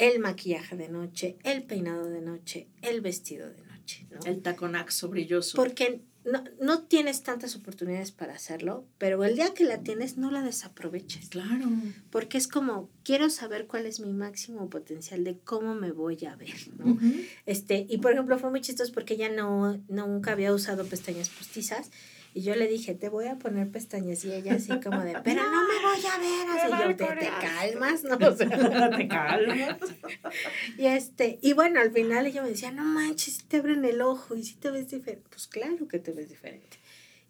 el 0.00 0.18
maquillaje 0.18 0.76
de 0.76 0.88
noche, 0.88 1.36
el 1.44 1.62
peinado 1.62 2.08
de 2.08 2.22
noche, 2.22 2.68
el 2.80 3.02
vestido 3.02 3.50
de 3.50 3.62
noche, 3.62 4.06
¿no? 4.10 4.18
El 4.24 4.40
taconaxo 4.40 5.10
brilloso. 5.10 5.56
Porque 5.56 6.00
no, 6.24 6.42
no 6.58 6.84
tienes 6.84 7.22
tantas 7.22 7.54
oportunidades 7.54 8.10
para 8.10 8.32
hacerlo, 8.32 8.86
pero 8.96 9.22
el 9.24 9.34
día 9.34 9.52
que 9.52 9.64
la 9.64 9.82
tienes 9.82 10.16
no 10.16 10.30
la 10.30 10.42
desaproveches. 10.42 11.28
Claro. 11.28 11.68
Porque 12.08 12.38
es 12.38 12.48
como, 12.48 12.88
quiero 13.02 13.28
saber 13.28 13.66
cuál 13.66 13.84
es 13.84 14.00
mi 14.00 14.14
máximo 14.14 14.70
potencial 14.70 15.22
de 15.22 15.36
cómo 15.38 15.74
me 15.74 15.92
voy 15.92 16.24
a 16.24 16.34
ver, 16.34 16.56
¿no? 16.78 16.98
Este, 17.44 17.86
y 17.86 17.98
por 17.98 18.12
ejemplo 18.12 18.38
fue 18.38 18.48
muy 18.48 18.62
chistoso 18.62 18.92
porque 18.94 19.14
ella 19.14 19.28
no, 19.28 19.82
nunca 19.88 20.32
había 20.32 20.54
usado 20.54 20.86
pestañas 20.86 21.28
postizas. 21.28 21.90
Y 22.32 22.42
yo 22.42 22.54
le 22.54 22.68
dije, 22.68 22.94
te 22.94 23.08
voy 23.08 23.26
a 23.26 23.36
poner 23.38 23.70
pestañas. 23.70 24.24
Y 24.24 24.32
ella 24.32 24.54
así 24.54 24.78
como 24.80 25.02
de, 25.02 25.18
pero 25.24 25.42
no 25.42 25.62
me 25.66 25.74
voy 25.80 26.06
a 26.06 26.18
ver. 26.18 26.48
Así 26.48 26.88
yo, 26.88 26.96
te, 26.96 27.16
te 27.16 27.30
calmas, 27.40 28.04
¿no? 28.04 28.16
O 28.28 28.36
sea, 28.36 28.90
Te 28.96 29.08
calmas. 29.08 29.78
y 30.78 30.86
este, 30.86 31.38
y 31.42 31.52
bueno, 31.52 31.80
al 31.80 31.92
final 31.92 32.26
ella 32.26 32.42
me 32.42 32.50
decía, 32.50 32.70
no 32.70 32.84
manches, 32.84 33.34
si 33.34 33.42
te 33.44 33.58
abren 33.58 33.84
el 33.84 34.00
ojo 34.00 34.36
y 34.36 34.44
si 34.44 34.54
te 34.54 34.70
ves 34.70 34.90
diferente. 34.90 35.26
Pues 35.30 35.46
claro 35.46 35.88
que 35.88 35.98
te 35.98 36.12
ves 36.12 36.28
diferente. 36.28 36.78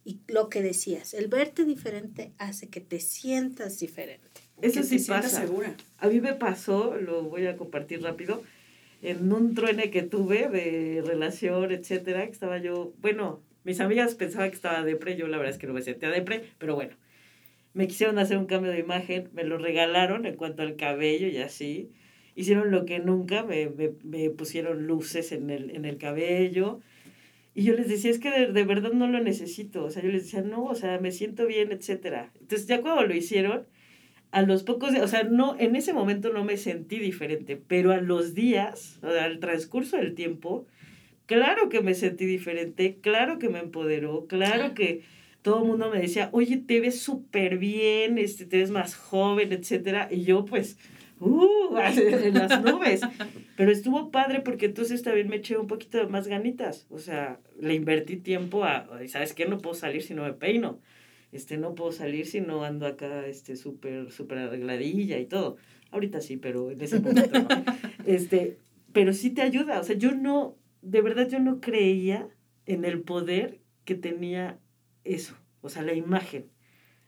Y 0.05 0.21
lo 0.29 0.49
que 0.49 0.63
decías, 0.63 1.15
el 1.15 1.29
verte 1.29 1.65
diferente 1.65 2.33
hace 2.39 2.69
que 2.69 2.81
te 2.81 3.01
sientas 3.01 3.79
diferente. 3.79 4.29
Eso 4.63 4.83
sí 4.83 4.99
pasa. 4.99 5.41
segura. 5.41 5.75
A 5.99 6.09
mí 6.09 6.21
me 6.21 6.35
pasó, 6.35 6.97
lo 6.97 7.23
voy 7.23 7.47
a 7.47 7.57
compartir 7.57 8.03
rápido, 8.03 8.43
en 9.03 9.33
un 9.33 9.55
truene 9.55 9.91
que 9.91 10.03
tuve 10.03 10.49
de 10.49 11.03
relación, 11.05 11.73
etcétera, 11.73 12.27
que 12.27 12.33
estaba 12.33 12.59
yo, 12.59 12.93
bueno, 13.01 13.41
mis 13.65 13.81
amigas 13.81 14.15
pensaban 14.15 14.51
que 14.51 14.57
estaba 14.57 14.83
depre, 14.85 15.17
yo 15.17 15.27
la 15.27 15.37
verdad 15.37 15.53
es 15.53 15.59
que 15.59 15.67
no 15.67 15.75
me 15.75 15.83
sentía 15.83 16.11
depre, 16.11 16.45
pero 16.59 16.75
bueno, 16.75 16.95
me 17.75 17.87
quisieron 17.87 18.19
hacer 18.19 18.39
un 18.39 18.47
cambio 18.47 18.71
de 18.71 18.79
imagen, 18.79 19.29
me 19.33 19.45
lo 19.45 19.59
regalaron 19.59 20.27
en 20.27 20.37
cuanto 20.37 20.63
al 20.63 20.77
cabello 20.77 21.29
y 21.29 21.39
así, 21.39 21.91
hicieron 22.35 22.71
lo 22.71 22.85
que 22.85 22.99
nunca, 22.99 23.45
me, 23.45 23.69
me, 23.69 23.91
me 24.03 24.31
pusieron 24.31 24.87
luces 24.87 25.33
en 25.33 25.51
el, 25.51 25.71
en 25.71 25.85
el 25.85 25.99
cabello, 25.99 26.81
y 27.55 27.65
yo 27.65 27.75
les 27.75 27.89
decía, 27.89 28.11
es 28.11 28.19
que 28.19 28.31
de, 28.31 28.53
de 28.53 28.65
verdad 28.65 28.93
no 28.93 29.09
lo 29.09 29.21
necesito, 29.21 29.85
o 29.85 29.91
sea, 29.91 30.03
yo 30.03 30.11
les 30.11 30.25
decía, 30.25 30.43
no, 30.43 30.65
o 30.65 30.75
sea, 30.75 30.99
me 30.99 31.11
siento 31.11 31.47
bien, 31.47 31.73
etcétera. 31.73 32.33
Entonces 32.41 32.67
ya 32.67 32.81
cuando 32.81 33.03
lo 33.05 33.15
hicieron, 33.15 33.67
a 34.31 34.43
los 34.43 34.63
pocos 34.63 34.93
días, 34.93 35.03
o 35.03 35.09
sea, 35.09 35.25
no, 35.25 35.57
en 35.59 35.75
ese 35.75 35.93
momento 35.93 36.33
no 36.33 36.45
me 36.45 36.57
sentí 36.57 36.99
diferente, 36.99 37.57
pero 37.57 37.93
a 37.93 38.01
los 38.01 38.35
días, 38.35 38.99
o 39.03 39.11
sea, 39.11 39.25
al 39.25 39.41
transcurso 39.41 39.97
del 39.97 40.15
tiempo, 40.15 40.67
claro 41.31 41.69
que 41.69 41.81
me 41.81 41.95
sentí 41.95 42.27
diferente, 42.27 42.99
claro 43.01 43.39
que 43.39 43.49
me 43.49 43.61
empoderó, 43.61 44.27
claro 44.27 44.75
que 44.75 45.03
todo 45.43 45.63
el 45.63 45.69
mundo 45.69 45.89
me 45.89 46.01
decía, 46.01 46.29
oye, 46.33 46.57
te 46.57 46.81
ves 46.81 47.01
súper 47.01 47.57
bien, 47.57 48.19
este, 48.19 48.47
te 48.47 48.57
ves 48.57 48.73
más 48.73 48.97
joven, 48.97 49.53
etcétera, 49.53 50.09
y 50.11 50.25
yo 50.25 50.45
pues, 50.45 50.77
uh, 51.21 51.77
en 51.97 52.35
las 52.35 52.61
nubes. 52.65 53.03
Pero 53.57 53.71
estuvo 53.71 54.11
padre 54.11 54.41
porque 54.41 54.67
entonces 54.67 55.05
también 55.05 55.29
me 55.29 55.37
eché 55.37 55.57
un 55.57 55.69
poquito 55.69 55.99
de 55.99 56.09
más 56.09 56.27
ganitas, 56.27 56.89
o 56.91 56.99
sea, 56.99 57.39
le 57.61 57.75
invertí 57.75 58.17
tiempo 58.17 58.65
a, 58.65 58.89
¿sabes 59.07 59.33
qué? 59.33 59.47
No 59.47 59.59
puedo 59.59 59.77
salir 59.77 60.03
si 60.03 60.15
no 60.15 60.25
me 60.25 60.33
peino 60.33 60.81
este, 61.31 61.59
no 61.59 61.77
puedo 61.77 61.93
salir 61.93 62.27
si 62.27 62.41
no 62.41 62.65
ando 62.65 62.89
acá, 62.89 63.25
este, 63.29 63.55
súper, 63.55 64.11
súper 64.11 64.39
arregladilla 64.39 65.17
y 65.21 65.27
todo. 65.27 65.59
Ahorita 65.93 66.21
sí, 66.21 66.37
pero 66.37 66.73
en 66.73 66.81
ese 66.81 66.99
momento 66.99 67.39
no. 67.39 67.49
Este, 68.05 68.59
pero 68.93 69.13
sí 69.13 69.31
te 69.31 69.43
ayuda, 69.43 69.79
o 69.79 69.85
sea, 69.85 69.97
yo 69.97 70.11
no, 70.11 70.57
de 70.83 71.01
verdad 71.01 71.29
yo 71.29 71.39
no 71.39 71.61
creía 71.61 72.29
en 72.67 72.85
el 72.85 73.01
poder 73.03 73.61
que 73.85 73.95
tenía 73.95 74.59
eso, 75.05 75.35
o 75.61 75.69
sea, 75.69 75.83
la 75.83 75.95
imagen, 75.95 76.47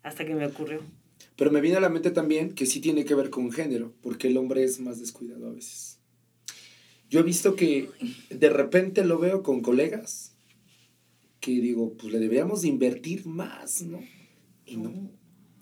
hasta 0.02 0.24
que 0.24 0.34
me 0.34 0.46
ocurrió. 0.46 0.80
Pero 1.36 1.50
me 1.50 1.60
viene 1.60 1.76
a 1.76 1.80
la 1.80 1.88
mente 1.88 2.10
también 2.10 2.52
que 2.52 2.66
sí 2.66 2.80
tiene 2.80 3.04
que 3.04 3.14
ver 3.14 3.30
con 3.30 3.52
género, 3.52 3.92
porque 4.02 4.28
el 4.28 4.36
hombre 4.36 4.64
es 4.64 4.80
más 4.80 4.98
descuidado 5.00 5.48
a 5.48 5.52
veces. 5.52 5.98
Yo 7.08 7.20
he 7.20 7.22
visto 7.22 7.56
que 7.56 7.90
de 8.30 8.48
repente 8.48 9.04
lo 9.04 9.18
veo 9.18 9.42
con 9.42 9.60
colegas 9.60 10.34
que 11.40 11.50
digo, 11.50 11.92
pues 11.94 12.12
le 12.12 12.20
deberíamos 12.20 12.62
de 12.62 12.68
invertir 12.68 13.26
más, 13.26 13.82
¿no? 13.82 14.00
Y 14.64 14.76
no. 14.76 15.10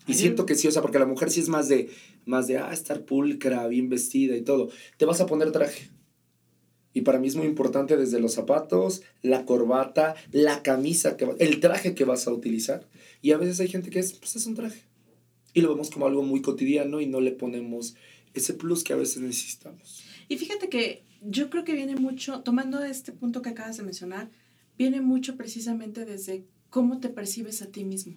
Y 0.06 0.14
siento 0.14 0.44
que 0.44 0.54
sí, 0.54 0.68
o 0.68 0.70
sea, 0.70 0.82
porque 0.82 0.98
la 0.98 1.06
mujer 1.06 1.30
sí 1.30 1.40
es 1.40 1.48
más 1.48 1.68
de, 1.68 1.88
más 2.26 2.46
de, 2.46 2.58
ah, 2.58 2.72
estar 2.72 3.04
pulcra, 3.04 3.66
bien 3.66 3.88
vestida 3.88 4.36
y 4.36 4.42
todo. 4.42 4.70
Te 4.96 5.06
vas 5.06 5.20
a 5.20 5.26
poner 5.26 5.52
traje. 5.52 5.88
Y 6.92 7.02
para 7.02 7.18
mí 7.20 7.28
es 7.28 7.36
muy 7.36 7.46
importante 7.46 7.96
desde 7.96 8.18
los 8.20 8.34
zapatos, 8.34 9.02
la 9.22 9.44
corbata, 9.44 10.14
la 10.32 10.62
camisa, 10.62 11.16
que 11.16 11.24
va- 11.26 11.36
el 11.38 11.60
traje 11.60 11.94
que 11.94 12.04
vas 12.04 12.26
a 12.26 12.32
utilizar. 12.32 12.88
Y 13.22 13.30
a 13.30 13.36
veces 13.38 13.60
hay 13.60 13.68
gente 13.68 13.90
que 13.90 14.00
es, 14.00 14.12
pues 14.14 14.34
es 14.36 14.46
un 14.46 14.54
traje. 14.56 14.82
Y 15.54 15.60
lo 15.60 15.68
vemos 15.70 15.90
como 15.90 16.06
algo 16.06 16.22
muy 16.22 16.42
cotidiano 16.42 17.00
y 17.00 17.06
no 17.06 17.20
le 17.20 17.30
ponemos 17.32 17.94
ese 18.34 18.54
plus 18.54 18.82
que 18.84 18.92
a 18.92 18.96
veces 18.96 19.22
necesitamos. 19.22 20.02
Y 20.28 20.36
fíjate 20.36 20.68
que 20.68 21.04
yo 21.22 21.50
creo 21.50 21.64
que 21.64 21.74
viene 21.74 21.96
mucho, 21.96 22.40
tomando 22.40 22.82
este 22.82 23.12
punto 23.12 23.42
que 23.42 23.50
acabas 23.50 23.76
de 23.76 23.82
mencionar, 23.82 24.30
viene 24.78 25.00
mucho 25.00 25.36
precisamente 25.36 26.04
desde 26.04 26.44
cómo 26.70 26.98
te 27.00 27.08
percibes 27.08 27.62
a 27.62 27.66
ti 27.66 27.84
mismo. 27.84 28.16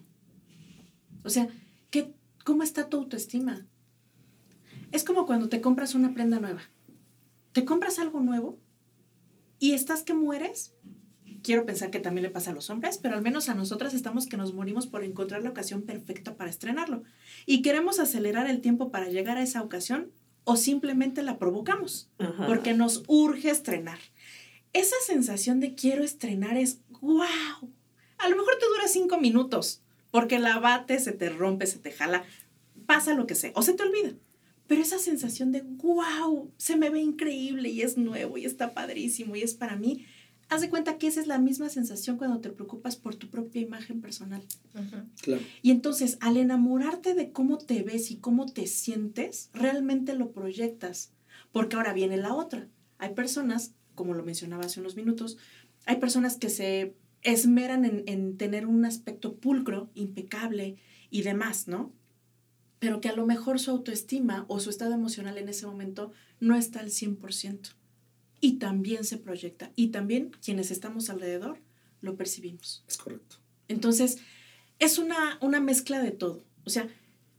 O 1.24 1.30
sea, 1.30 1.48
¿qué, 1.90 2.14
¿cómo 2.44 2.64
está 2.64 2.90
tu 2.90 2.98
autoestima? 2.98 3.68
Es 4.92 5.04
como 5.04 5.26
cuando 5.26 5.50
te 5.50 5.62
compras 5.62 5.96
una 5.96 6.14
prenda 6.14 6.40
nueva. 6.40 6.62
Te 7.52 7.66
compras 7.66 8.00
algo 8.00 8.20
nuevo 8.20 8.60
y 9.63 9.71
estás 9.71 10.04
que 10.04 10.13
mueres 10.13 10.73
quiero 11.41 11.65
pensar 11.65 11.89
que 11.89 12.02
también 12.02 12.23
le 12.23 12.30
pasa 12.30 12.52
a 12.52 12.54
los 12.54 12.69
hombres, 12.69 12.97
pero 12.97 13.15
al 13.15 13.21
menos 13.21 13.47
a 13.47 13.56
nosotras 13.56 13.93
estamos 13.93 14.28
que 14.28 14.36
nos 14.36 14.54
morimos 14.54 14.88
por 14.88 15.06
encontrar 15.06 15.41
la 15.41 15.52
ocasión 15.52 15.84
perfecta 15.84 16.36
para 16.36 16.49
estrenarlo. 16.49 17.04
Y 17.45 17.62
queremos 17.62 17.97
acelerar 17.99 18.49
el 18.49 18.60
tiempo 18.60 18.91
para 18.91 19.08
llegar 19.08 19.38
a 19.38 19.41
esa 19.41 19.62
ocasión 19.62 20.12
o 20.43 20.58
simplemente 20.58 21.23
la 21.23 21.38
provocamos, 21.38 22.10
Ajá. 22.17 22.45
porque 22.45 22.73
nos 22.73 23.06
urge 23.08 23.52
estrenar. 23.52 23.99
Esa 24.73 24.97
sensación 25.06 25.62
de 25.62 25.76
quiero 25.76 26.04
estrenar 26.04 26.58
es 26.58 26.82
wow. 26.99 27.71
A 28.17 28.28
lo 28.28 28.36
mejor 28.36 28.58
te 28.60 28.65
dura 28.65 28.89
cinco 28.89 29.17
minutos, 29.17 29.82
porque 30.12 30.39
la 30.39 30.60
bate, 30.60 30.99
se 30.99 31.13
te 31.13 31.30
rompe, 31.30 31.67
se 31.67 31.80
te 31.80 31.93
jala, 31.93 32.26
pasa 32.86 33.13
lo 33.13 33.28
que 33.28 33.36
sea, 33.36 33.54
o 33.56 33.62
se 33.62 33.73
te 33.73 33.84
olvida. 33.84 34.12
Pero 34.67 34.82
esa 34.82 34.99
sensación 34.99 35.52
de 35.52 35.62
wow, 35.62 36.52
se 36.58 36.78
me 36.78 36.89
ve 36.89 37.02
increíble 37.02 37.69
y 37.69 37.82
es 37.82 37.97
nuevo 37.97 38.38
y 38.38 38.45
está 38.45 38.73
padrísimo 38.73 39.36
y 39.36 39.41
es 39.41 39.54
para 39.54 39.76
mí, 39.76 40.06
haz 40.49 40.62
de 40.62 40.69
cuenta 40.69 40.97
que 40.97 41.08
esa 41.08 41.21
es 41.21 41.28
la 41.28 41.39
misma 41.39 41.69
sensación 41.69 42.17
cuando 42.17 42.39
te 42.39 42.49
preocupas 42.49 42.95
por 42.95 43.15
tu 43.15 43.30
propia 43.30 43.62
imagen 43.62 44.02
personal. 44.02 44.43
Claro. 45.21 45.41
Y 45.62 45.71
entonces, 45.71 46.17
al 46.21 46.38
enamorarte 46.38 47.13
de 47.13 47.32
cómo 47.32 47.58
te 47.58 47.84
ves 47.84 48.12
y 48.12 48.17
cómo 48.17 48.45
te 48.45 48.67
sientes, 48.67 49.49
realmente 49.54 50.15
lo 50.15 50.32
proyectas. 50.32 51.12
Porque 51.52 51.76
ahora 51.76 51.93
viene 51.93 52.17
la 52.17 52.34
otra. 52.34 52.67
Hay 52.97 53.13
personas, 53.13 53.73
como 53.95 54.13
lo 54.13 54.23
mencionaba 54.23 54.65
hace 54.65 54.80
unos 54.80 54.95
minutos, 54.95 55.38
hay 55.86 55.97
personas 55.97 56.38
que 56.38 56.49
se 56.49 56.95
esmeran 57.21 57.86
en, 57.86 58.04
en 58.08 58.38
tener 58.38 58.65
un 58.65 58.86
aspecto 58.86 59.36
pulcro, 59.36 59.89
impecable 59.93 60.78
y 61.10 61.21
demás, 61.21 61.67
¿no? 61.67 61.93
Pero 62.84 63.00
que 63.00 63.08
a 63.08 63.15
lo 63.15 63.26
mejor 63.26 63.62
su 63.62 63.72
autoestima 63.72 64.43
o 64.50 64.60
su 64.60 64.69
estado 64.69 64.93
emocional 64.93 65.38
en 65.38 65.48
ese 65.48 65.65
momento 65.65 66.12
no 66.41 66.58
está 66.58 66.82
al 66.82 66.89
100%. 66.89 67.69
Y 68.41 68.58
también 68.58 69.06
se 69.06 69.15
proyecta. 69.15 69.72
Y 69.78 69.88
también 69.88 70.32
quienes 70.43 70.69
estamos 70.69 71.10
alrededor 71.10 71.62
lo 72.02 72.17
percibimos. 72.17 72.84
Es 72.86 72.98
correcto. 72.98 73.38
Entonces, 73.69 74.17
es 74.80 74.98
una, 74.98 75.38
una 75.39 75.62
mezcla 75.62 76.02
de 76.02 76.12
todo. 76.12 76.43
O 76.65 76.69
sea, 76.69 76.89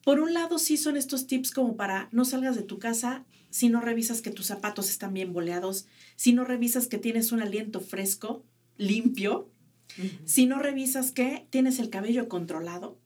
por 0.03 0.19
un 0.19 0.33
lado 0.33 0.59
sí 0.59 0.79
son 0.79 0.97
estos 0.97 1.27
tips 1.27 1.51
como 1.51 1.77
para 1.77 2.09
no 2.11 2.25
salgas 2.25 2.57
de 2.57 2.63
tu 2.63 2.79
casa 2.79 3.27
si 3.51 3.69
no 3.69 3.83
revisas 3.83 4.23
que 4.23 4.31
tus 4.31 4.47
zapatos 4.47 4.89
están 4.89 5.13
bien 5.13 5.35
boleados, 5.35 5.85
si 6.17 6.33
no 6.33 6.47
revisas 6.47 6.87
que 6.87 6.97
tienes 6.97 7.33
un 7.33 7.43
aliento 7.43 7.83
fresco, 7.83 8.47
limpio, 8.79 9.51
si 10.25 10.47
no 10.47 10.59
revisas 10.59 11.13
que 11.13 11.47
tienes 11.51 11.81
el 11.81 11.91
cabello 11.91 12.31
controlado 12.31 12.99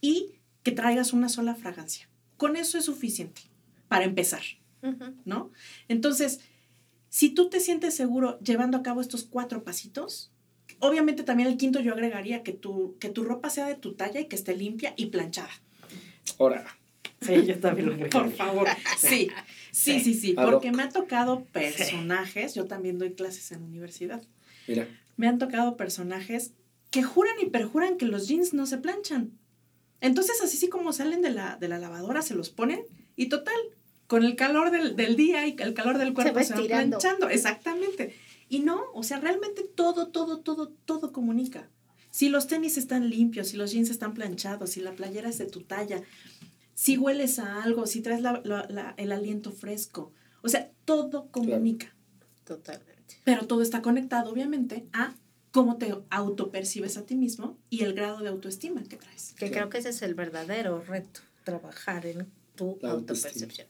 y 0.00 0.32
que 0.66 0.72
traigas 0.72 1.12
una 1.12 1.28
sola 1.28 1.54
fragancia. 1.54 2.08
Con 2.36 2.56
eso 2.56 2.76
es 2.76 2.86
suficiente 2.86 3.42
para 3.86 4.04
empezar, 4.04 4.42
¿no? 5.24 5.52
Entonces, 5.86 6.40
si 7.08 7.30
tú 7.30 7.48
te 7.48 7.60
sientes 7.60 7.94
seguro 7.94 8.36
llevando 8.40 8.76
a 8.76 8.82
cabo 8.82 9.00
estos 9.00 9.22
cuatro 9.22 9.62
pasitos, 9.62 10.32
obviamente 10.80 11.22
también 11.22 11.48
el 11.48 11.56
quinto 11.56 11.78
yo 11.78 11.92
agregaría 11.92 12.42
que 12.42 12.50
tu, 12.50 12.96
que 12.98 13.10
tu 13.10 13.22
ropa 13.22 13.48
sea 13.48 13.68
de 13.68 13.76
tu 13.76 13.92
talla 13.92 14.18
y 14.18 14.24
que 14.24 14.34
esté 14.34 14.56
limpia 14.56 14.92
y 14.96 15.06
planchada. 15.06 15.52
Ahora, 16.36 16.66
Sí, 17.20 17.46
yo 17.46 17.60
también 17.60 17.86
lo 17.86 17.94
creo. 17.94 18.10
Por 18.10 18.32
favor. 18.32 18.66
Sí, 18.98 19.30
sí, 19.70 20.00
sí, 20.00 20.14
sí. 20.14 20.32
Porque 20.34 20.72
me 20.72 20.82
ha 20.82 20.88
tocado 20.88 21.44
personajes, 21.44 22.56
yo 22.56 22.64
también 22.64 22.98
doy 22.98 23.12
clases 23.12 23.52
en 23.52 23.62
universidad, 23.62 24.20
mira, 24.66 24.88
me 25.16 25.28
han 25.28 25.38
tocado 25.38 25.76
personajes 25.76 26.54
que 26.90 27.04
juran 27.04 27.36
y 27.40 27.46
perjuran 27.50 27.98
que 27.98 28.06
los 28.06 28.26
jeans 28.26 28.52
no 28.52 28.66
se 28.66 28.78
planchan. 28.78 29.30
Entonces, 30.00 30.40
así 30.42 30.56
sí 30.56 30.68
como 30.68 30.92
salen 30.92 31.22
de 31.22 31.30
la, 31.30 31.56
de 31.56 31.68
la 31.68 31.78
lavadora, 31.78 32.22
se 32.22 32.34
los 32.34 32.50
ponen 32.50 32.80
y 33.16 33.28
total, 33.28 33.56
con 34.06 34.24
el 34.24 34.36
calor 34.36 34.70
del, 34.70 34.94
del 34.94 35.16
día 35.16 35.46
y 35.46 35.56
el 35.58 35.74
calor 35.74 35.98
del 35.98 36.14
cuerpo 36.14 36.34
va 36.34 36.44
se, 36.44 36.52
van 36.52 36.60
estirando. 36.62 36.98
planchando. 36.98 37.28
Exactamente. 37.30 38.14
Y 38.48 38.60
no, 38.60 38.80
o 38.94 39.02
sea, 39.02 39.18
realmente 39.18 39.64
todo, 39.64 40.08
todo, 40.08 40.40
todo, 40.40 40.68
todo 40.84 41.12
comunica. 41.12 41.68
Si 42.10 42.28
los 42.28 42.46
tenis 42.46 42.78
están 42.78 43.10
limpios, 43.10 43.48
si 43.48 43.56
los 43.56 43.72
jeans 43.72 43.90
están 43.90 44.14
planchados, 44.14 44.70
si 44.70 44.80
la 44.80 44.92
playera 44.92 45.28
es 45.28 45.38
de 45.38 45.46
tu 45.46 45.62
talla, 45.62 46.02
si 46.74 46.96
hueles 46.98 47.38
a 47.38 47.62
algo, 47.62 47.86
si 47.86 48.00
traes 48.02 48.20
la- 48.22 48.40
la- 48.44 48.66
la- 48.70 48.94
el 48.96 49.10
aliento 49.12 49.50
fresco. 49.50 50.12
O 50.42 50.48
sea, 50.48 50.70
todo 50.84 51.28
comunica. 51.30 51.94
Totalmente. 52.44 53.16
Pero 53.24 53.46
todo 53.46 53.60
está 53.62 53.82
conectado, 53.82 54.30
obviamente, 54.30 54.86
a 54.92 55.14
cómo 55.56 55.78
te 55.78 55.96
autopercibes 56.10 56.98
a 56.98 57.06
ti 57.06 57.14
mismo 57.14 57.56
y 57.70 57.82
el 57.82 57.94
grado 57.94 58.18
de 58.20 58.28
autoestima 58.28 58.82
que 58.82 58.98
traes. 58.98 59.32
Que 59.38 59.50
creo 59.50 59.70
que 59.70 59.78
ese 59.78 59.88
es 59.88 60.02
el 60.02 60.14
verdadero 60.14 60.84
reto, 60.86 61.20
trabajar 61.44 62.04
en 62.04 62.26
tu 62.56 62.78
La 62.82 62.90
autoestima. 62.90 63.30
autopercepción. 63.30 63.66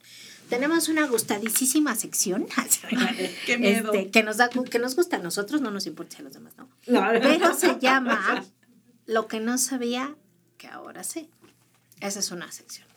Tenemos 0.49 0.88
una 0.88 1.07
gustadísima 1.07 1.94
sección 1.94 2.49
Qué 3.46 3.57
miedo. 3.57 3.92
este, 3.92 4.11
que, 4.11 4.25
nos 4.25 4.37
da, 4.37 4.49
que 4.51 4.81
nos 4.81 4.96
gusta 4.96 5.14
a 5.14 5.18
nosotros, 5.20 5.61
no 5.61 5.70
nos 5.70 5.87
importa 5.87 6.16
si 6.16 6.22
a 6.22 6.25
los 6.25 6.33
demás 6.33 6.55
no. 6.59 6.68
No, 6.88 7.03
Pero 7.22 7.55
se 7.55 7.79
llama 7.81 8.44
Lo 9.07 9.29
que 9.29 9.38
no 9.38 9.57
sabía 9.57 10.16
que 10.59 10.66
ahora 10.66 11.05
sé. 11.05 11.29
Esa 12.01 12.18
es 12.18 12.33
una 12.33 12.51
sección. 12.51 12.88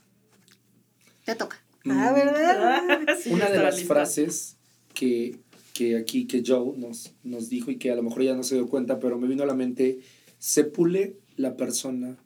Te 1.26 1.36
toca. 1.36 1.62
Ah, 1.86 2.12
¿verdad? 2.12 3.18
Sí, 3.22 3.30
una 3.34 3.50
de 3.52 3.60
las 3.60 3.76
lista. 3.78 3.94
frases 3.94 4.58
que, 4.96 5.40
que 5.74 5.98
aquí, 5.98 6.26
que 6.26 6.44
Joe 6.46 6.78
nos, 6.78 7.12
nos 7.24 7.50
dijo 7.50 7.72
y 7.72 7.78
que 7.78 7.92
a 7.92 7.96
lo 7.96 8.04
mejor 8.04 8.24
ya 8.24 8.36
no 8.36 8.44
se 8.44 8.56
dio 8.56 8.68
cuenta, 8.68 9.00
pero 9.00 9.18
me 9.18 9.28
vino 9.28 9.44
a 9.44 9.46
la 9.46 9.54
mente, 9.54 10.00
se 10.38 10.64
pule 10.64 11.18
la 11.38 11.56
persona 11.56 12.18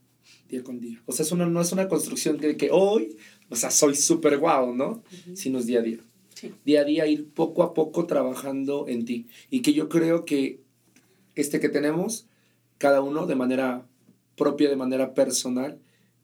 día 0.50 0.64
con 0.64 0.80
día. 0.80 1.02
O 1.06 1.12
sea, 1.12 1.26
es 1.26 1.32
una, 1.32 1.46
no 1.46 1.62
es 1.62 1.72
una 1.72 1.88
construcción 1.88 2.38
de 2.38 2.58
que 2.58 2.70
hoy, 2.72 3.18
o 3.50 3.56
sea, 3.56 3.72
soy 3.72 3.96
súper 3.96 4.38
guau, 4.38 4.76
¿no? 4.76 5.04
Sino 5.34 5.60
es 5.60 5.66
día 5.66 5.80
a 5.80 5.84
día. 5.84 6.00
Sí. 6.36 6.54
Día 6.66 6.82
a 6.82 6.84
día 6.84 7.08
ir 7.08 7.30
poco 7.30 7.64
a 7.64 7.74
poco 7.74 8.06
trabajando 8.06 8.88
en 8.88 9.06
ti. 9.06 9.28
Y 9.50 9.62
que 9.62 9.74
yo 9.74 9.90
creo 9.90 10.26
que 10.26 10.62
este 11.36 11.60
que 11.60 11.70
tenemos, 11.70 12.28
cada 12.78 13.02
uno 13.02 13.26
de 13.26 13.36
manera 13.36 13.86
propia, 14.36 14.70
de 14.70 14.76
manera 14.76 15.14
personal, 15.14 15.80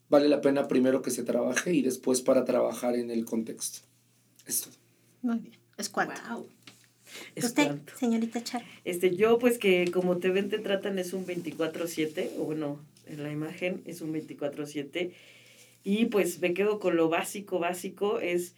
vale 0.08 0.28
la 0.28 0.40
pena 0.40 0.68
primero 0.68 1.02
que 1.02 1.10
se 1.10 1.22
trabaje 1.22 1.72
y 1.72 1.82
después 1.82 2.20
para 2.20 2.44
trabajar 2.44 2.96
en 2.96 3.10
el 3.10 3.24
contexto. 3.24 3.80
Es 4.46 4.62
todo. 4.62 4.74
Muy 5.22 5.38
bien. 5.38 5.58
Es 5.78 5.88
cuánto. 5.88 6.20
Wow. 6.28 6.46
Usted, 7.36 7.78
señorita 7.98 8.42
Char. 8.42 8.62
Este, 8.84 9.14
yo 9.16 9.38
pues 9.38 9.58
que 9.58 9.90
como 9.90 10.18
te 10.18 10.30
ven, 10.30 10.48
te 10.48 10.58
tratan 10.58 10.98
es 10.98 11.12
un 11.12 11.26
24/7, 11.26 12.30
o 12.38 12.44
bueno, 12.44 12.80
en 13.06 13.22
la 13.22 13.30
imagen 13.30 13.82
es 13.86 14.00
un 14.00 14.12
24/7. 14.12 15.12
Y 15.82 16.06
pues 16.06 16.40
me 16.40 16.52
quedo 16.52 16.78
con 16.78 16.96
lo 16.96 17.08
básico, 17.08 17.58
básico 17.58 18.20
es 18.20 18.54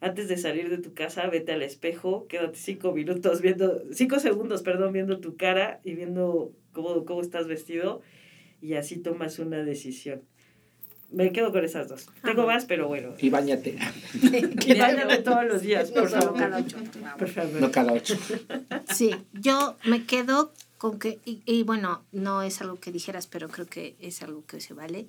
antes 0.00 0.28
de 0.28 0.36
salir 0.36 0.68
de 0.68 0.78
tu 0.78 0.92
casa, 0.92 1.26
vete 1.28 1.52
al 1.52 1.62
espejo, 1.62 2.26
quédate 2.26 2.58
cinco 2.58 2.92
minutos 2.92 3.40
viendo, 3.40 3.82
cinco 3.92 4.18
segundos, 4.18 4.62
perdón, 4.62 4.92
viendo 4.92 5.18
tu 5.18 5.36
cara 5.36 5.80
y 5.82 5.94
viendo 5.94 6.52
cómo, 6.72 7.04
cómo 7.04 7.22
estás 7.22 7.46
vestido 7.46 8.02
y 8.60 8.74
así 8.74 8.96
tomas 8.96 9.38
una 9.38 9.64
decisión. 9.64 10.22
Me 11.14 11.32
quedo 11.32 11.52
con 11.52 11.64
esas 11.64 11.88
dos. 11.88 12.06
Tengo 12.22 12.42
Ajá. 12.42 12.52
más, 12.54 12.64
pero 12.64 12.88
bueno. 12.88 13.14
Y 13.18 13.30
bañate. 13.30 13.78
Y 14.66 14.78
báñame 14.78 15.18
todos 15.18 15.44
los 15.44 15.62
días, 15.62 15.90
No 15.90 16.02
por 16.02 16.10
solo 16.10 16.22
favor. 16.22 16.38
cada 16.38 16.58
ocho. 16.58 16.76
Por 17.18 17.28
favor. 17.28 17.60
No 17.60 17.70
cada 17.70 17.92
ocho. 17.92 18.16
Sí, 18.92 19.14
yo 19.32 19.76
me 19.84 20.04
quedo 20.04 20.52
con 20.78 20.98
que, 20.98 21.20
y, 21.24 21.42
y 21.46 21.62
bueno, 21.62 22.02
no 22.12 22.42
es 22.42 22.60
algo 22.60 22.78
que 22.80 22.92
dijeras, 22.92 23.26
pero 23.26 23.48
creo 23.48 23.66
que 23.66 23.96
es 24.00 24.22
algo 24.22 24.44
que 24.46 24.60
se 24.60 24.74
vale, 24.74 25.06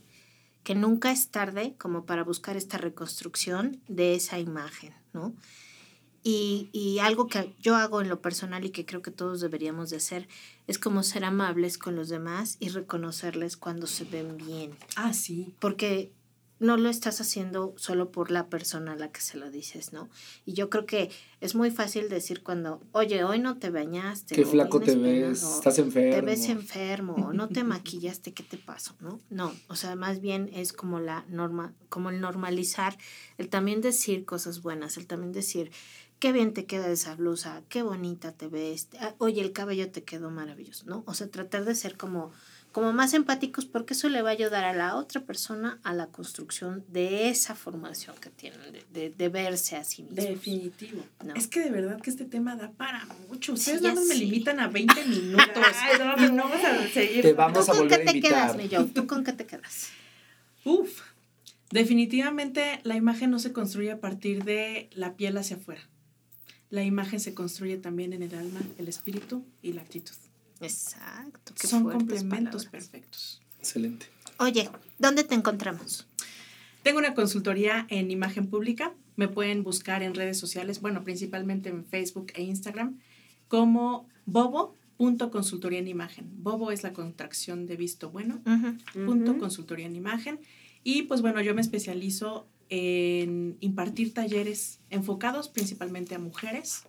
que 0.63 0.75
nunca 0.75 1.11
es 1.11 1.29
tarde 1.29 1.73
como 1.77 2.05
para 2.05 2.23
buscar 2.23 2.55
esta 2.55 2.77
reconstrucción 2.77 3.81
de 3.87 4.15
esa 4.15 4.39
imagen, 4.39 4.93
¿no? 5.13 5.33
Y, 6.27 6.69
y 6.73 6.97
algo 6.97 7.27
que 7.27 7.53
yo 7.61 7.75
hago 7.75 8.01
en 8.01 8.09
lo 8.09 8.19
personal 8.19 8.65
y 8.65 8.71
que 8.71 8.83
creo 8.83 9.03
que 9.03 9.11
todos 9.11 9.41
deberíamos 9.41 9.91
de 9.91 9.97
hacer 9.97 10.27
es 10.65 10.79
como 10.79 11.03
ser 11.03 11.23
amables 11.23 11.77
con 11.77 11.95
los 11.95 12.09
demás 12.09 12.57
y 12.59 12.69
reconocerles 12.69 13.57
cuando 13.57 13.85
se 13.85 14.05
ven 14.05 14.35
bien 14.37 14.71
Ah, 14.95 15.13
sí. 15.13 15.53
porque 15.59 16.11
no 16.57 16.77
lo 16.77 16.89
estás 16.89 17.19
haciendo 17.21 17.73
solo 17.77 18.11
por 18.11 18.31
la 18.31 18.47
persona 18.47 18.93
a 18.93 18.95
la 18.95 19.11
que 19.11 19.19
se 19.21 19.37
lo 19.37 19.51
dices, 19.51 19.91
¿no? 19.93 20.09
Y 20.45 20.53
yo 20.53 20.69
creo 20.69 20.85
que 20.85 21.11
es 21.41 21.53
muy 21.53 21.69
fácil 21.69 22.07
decir 22.09 22.41
cuando, 22.43 22.81
oye, 22.93 23.25
hoy 23.25 23.39
no 23.39 23.57
te 23.57 23.69
bañaste. 23.69 24.33
Qué 24.35 24.45
flaco 24.45 24.79
te 24.79 24.95
ves, 24.95 25.43
estás 25.43 25.77
enfermo. 25.79 26.15
Te 26.15 26.21
ves 26.21 26.47
enfermo, 26.47 27.13
o 27.15 27.33
no 27.33 27.49
te 27.49 27.65
maquillaste, 27.65 28.33
¿qué 28.33 28.41
te 28.41 28.57
pasó? 28.57 28.95
¿No? 29.01 29.19
No, 29.29 29.53
o 29.67 29.75
sea, 29.75 29.95
más 29.97 30.21
bien 30.21 30.49
es 30.53 30.71
como 30.71 30.99
la 31.01 31.25
norma, 31.27 31.73
como 31.89 32.09
el 32.09 32.21
normalizar, 32.21 32.97
el 33.37 33.49
también 33.49 33.81
decir 33.81 34.23
cosas 34.23 34.61
buenas, 34.61 34.95
el 34.95 35.07
también 35.07 35.33
decir, 35.33 35.71
qué 36.19 36.31
bien 36.31 36.53
te 36.53 36.65
queda 36.65 36.87
esa 36.89 37.15
blusa, 37.15 37.61
qué 37.69 37.83
bonita 37.83 38.31
te 38.31 38.47
ves, 38.47 38.87
ah, 38.99 39.13
oye, 39.17 39.41
el 39.41 39.51
cabello 39.51 39.91
te 39.91 40.03
quedó 40.03 40.31
maravilloso, 40.31 40.85
¿no? 40.87 41.03
O 41.05 41.13
sea, 41.13 41.27
tratar 41.27 41.65
de 41.65 41.75
ser 41.75 41.97
como 41.97 42.31
como 42.75 42.91
más 42.91 43.13
empáticos 43.13 43.65
porque 43.65 43.93
eso 43.93 44.09
le 44.09 44.21
va 44.21 44.31
a 44.31 44.33
ayudar 44.33 44.65
a 44.65 44.73
la 44.73 44.97
otra 44.97 45.21
persona 45.21 45.79
a 45.83 45.93
la 45.93 46.07
construcción 46.07 46.83
de 46.89 47.29
esa 47.29 47.55
formación 47.55 48.17
que 48.19 48.29
tienen, 48.29 48.59
de, 48.73 48.83
de, 48.91 49.09
de 49.11 49.29
verse 49.29 49.77
a 49.77 49.85
sí 49.85 50.03
mismos. 50.03 50.25
Definitivo. 50.25 51.01
No. 51.23 51.35
Es 51.35 51.47
que 51.47 51.61
de 51.61 51.69
verdad 51.69 52.01
que 52.01 52.09
este 52.09 52.25
tema 52.25 52.57
da 52.57 52.73
para 52.73 53.05
mucho. 53.29 53.53
Ustedes 53.53 53.79
Sí, 53.79 53.87
más 53.87 54.03
me 54.05 54.15
limitan 54.15 54.59
a 54.59 54.67
20 54.67 55.05
minutos. 55.07 55.63
Ay, 55.73 55.99
no, 55.99 56.15
pero 56.17 56.35
vamos 56.35 56.65
a 56.65 56.87
seguir. 56.89 57.21
Te 57.21 57.29
¿Tú 57.29 57.37
vamos 57.37 57.69
a 57.69 57.71
con 57.71 57.79
volver 57.83 58.03
qué 58.03 58.09
a 58.09 58.11
te 58.11 58.19
quedas, 58.19 58.57
mi? 58.57 58.67
¿Tú 58.67 59.07
con 59.07 59.23
qué 59.23 59.31
te 59.31 59.45
quedas? 59.45 59.91
Uf. 60.65 60.99
Definitivamente 61.71 62.81
la 62.83 62.97
imagen 62.97 63.31
no 63.31 63.39
se 63.39 63.53
construye 63.53 63.91
a 63.91 64.01
partir 64.01 64.43
de 64.43 64.89
la 64.91 65.15
piel 65.15 65.37
hacia 65.37 65.55
afuera. 65.55 65.87
La 66.69 66.83
imagen 66.83 67.19
se 67.19 67.33
construye 67.33 67.77
también 67.77 68.13
en 68.13 68.23
el 68.23 68.33
alma, 68.35 68.61
el 68.77 68.87
espíritu 68.87 69.45
y 69.61 69.73
la 69.73 69.81
actitud. 69.81 70.15
Exacto. 70.61 71.53
qué 71.59 71.67
Son 71.67 71.83
complementos 71.83 72.65
palabras. 72.65 72.65
perfectos. 72.65 73.41
Excelente. 73.59 74.07
Oye, 74.39 74.69
¿dónde 74.99 75.23
te 75.23 75.35
encontramos? 75.35 76.07
Tengo 76.83 76.99
una 76.99 77.13
consultoría 77.13 77.87
en 77.89 78.11
imagen 78.11 78.47
pública. 78.47 78.93
Me 79.15 79.27
pueden 79.27 79.63
buscar 79.63 80.03
en 80.03 80.13
redes 80.13 80.37
sociales, 80.37 80.81
bueno, 80.81 81.03
principalmente 81.03 81.69
en 81.69 81.85
Facebook 81.85 82.27
e 82.35 82.43
Instagram, 82.43 82.99
como 83.47 84.07
bobo.consultoría 84.25 85.79
en 85.79 85.87
imagen. 85.87 86.29
Bobo 86.43 86.71
es 86.71 86.83
la 86.83 86.93
contracción 86.93 87.65
de 87.65 87.77
visto 87.77 88.09
bueno, 88.11 88.41
punto 88.93 89.37
consultoría 89.37 89.85
en 89.85 89.95
imagen. 89.95 90.39
Y 90.83 91.03
pues 91.03 91.21
bueno, 91.21 91.41
yo 91.41 91.55
me 91.55 91.61
especializo 91.61 92.47
en 92.69 93.57
impartir 93.59 94.13
talleres 94.13 94.79
enfocados 94.89 95.49
principalmente 95.49 96.15
a 96.15 96.19
mujeres 96.19 96.83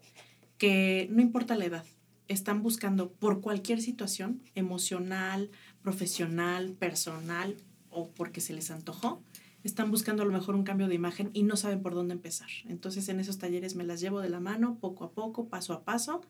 que 0.58 1.08
no 1.10 1.20
importa 1.20 1.56
la 1.56 1.66
edad, 1.66 1.84
están 2.28 2.62
buscando 2.62 3.10
por 3.12 3.40
cualquier 3.40 3.80
situación 3.80 4.42
emocional, 4.54 5.50
profesional, 5.82 6.72
personal 6.72 7.56
o 7.90 8.08
porque 8.10 8.40
se 8.40 8.52
les 8.52 8.70
antojó, 8.70 9.22
están 9.64 9.90
buscando 9.90 10.22
a 10.22 10.26
lo 10.26 10.32
mejor 10.32 10.54
un 10.54 10.64
cambio 10.64 10.88
de 10.88 10.94
imagen 10.94 11.30
y 11.32 11.42
no 11.42 11.56
saben 11.56 11.82
por 11.82 11.94
dónde 11.94 12.14
empezar. 12.14 12.48
Entonces 12.68 13.08
en 13.08 13.20
esos 13.20 13.38
talleres 13.38 13.74
me 13.74 13.84
las 13.84 14.00
llevo 14.00 14.20
de 14.20 14.30
la 14.30 14.40
mano 14.40 14.78
poco 14.80 15.04
a 15.04 15.12
poco, 15.12 15.48
paso 15.48 15.72
a 15.72 15.84
paso 15.84 16.22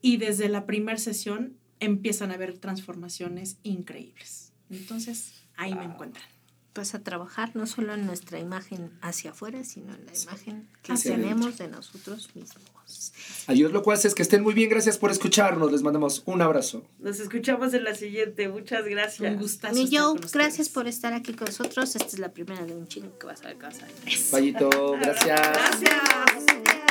y 0.00 0.16
desde 0.16 0.48
la 0.48 0.66
primera 0.66 0.98
sesión 0.98 1.56
empiezan 1.80 2.30
a 2.30 2.36
ver 2.36 2.58
transformaciones 2.58 3.58
increíbles. 3.62 4.52
Entonces 4.70 5.44
ahí 5.56 5.74
me 5.74 5.84
encuentran 5.84 6.24
pues 6.72 6.94
a 6.94 7.02
trabajar 7.02 7.54
no 7.54 7.66
solo 7.66 7.94
en 7.94 8.06
nuestra 8.06 8.38
imagen 8.38 8.90
hacia 9.00 9.30
afuera, 9.30 9.64
sino 9.64 9.94
en 9.94 10.06
la 10.06 10.12
imagen 10.18 10.68
que 10.82 10.92
hacia 10.92 11.16
tenemos 11.16 11.58
de 11.58 11.68
nosotros 11.68 12.30
mismos. 12.34 12.72
Adiós, 13.46 13.72
lo 13.72 13.82
cual 13.82 13.98
es 14.02 14.14
que 14.14 14.22
estén 14.22 14.42
muy 14.42 14.54
bien. 14.54 14.70
Gracias 14.70 14.98
por 14.98 15.10
escucharnos. 15.10 15.70
Les 15.72 15.82
mandamos 15.82 16.22
un 16.26 16.42
abrazo. 16.42 16.84
Nos 16.98 17.20
escuchamos 17.20 17.74
en 17.74 17.84
la 17.84 17.94
siguiente. 17.94 18.48
Muchas 18.48 18.84
gracias. 18.86 19.32
Un 19.32 19.40
gustazo. 19.40 19.74
Mi 19.74 19.88
Joe, 19.94 20.18
gracias 20.32 20.68
por 20.68 20.86
estar 20.86 21.12
aquí 21.12 21.32
con 21.32 21.46
nosotros. 21.46 21.94
Esta 21.96 22.08
es 22.08 22.18
la 22.18 22.32
primera 22.32 22.64
de 22.64 22.74
un 22.74 22.86
chingo 22.86 23.18
que 23.18 23.26
vas 23.26 23.42
a 23.42 23.48
alcanzar. 23.48 23.88
Vallito, 24.32 24.92
gracias. 24.92 25.40
Gracias. 25.80 26.81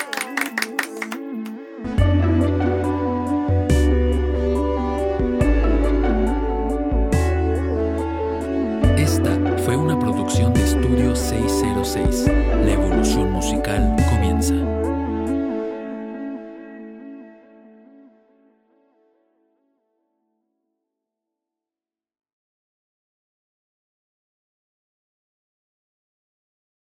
la 11.93 12.71
evolución 12.71 13.31
musical. 13.33 14.00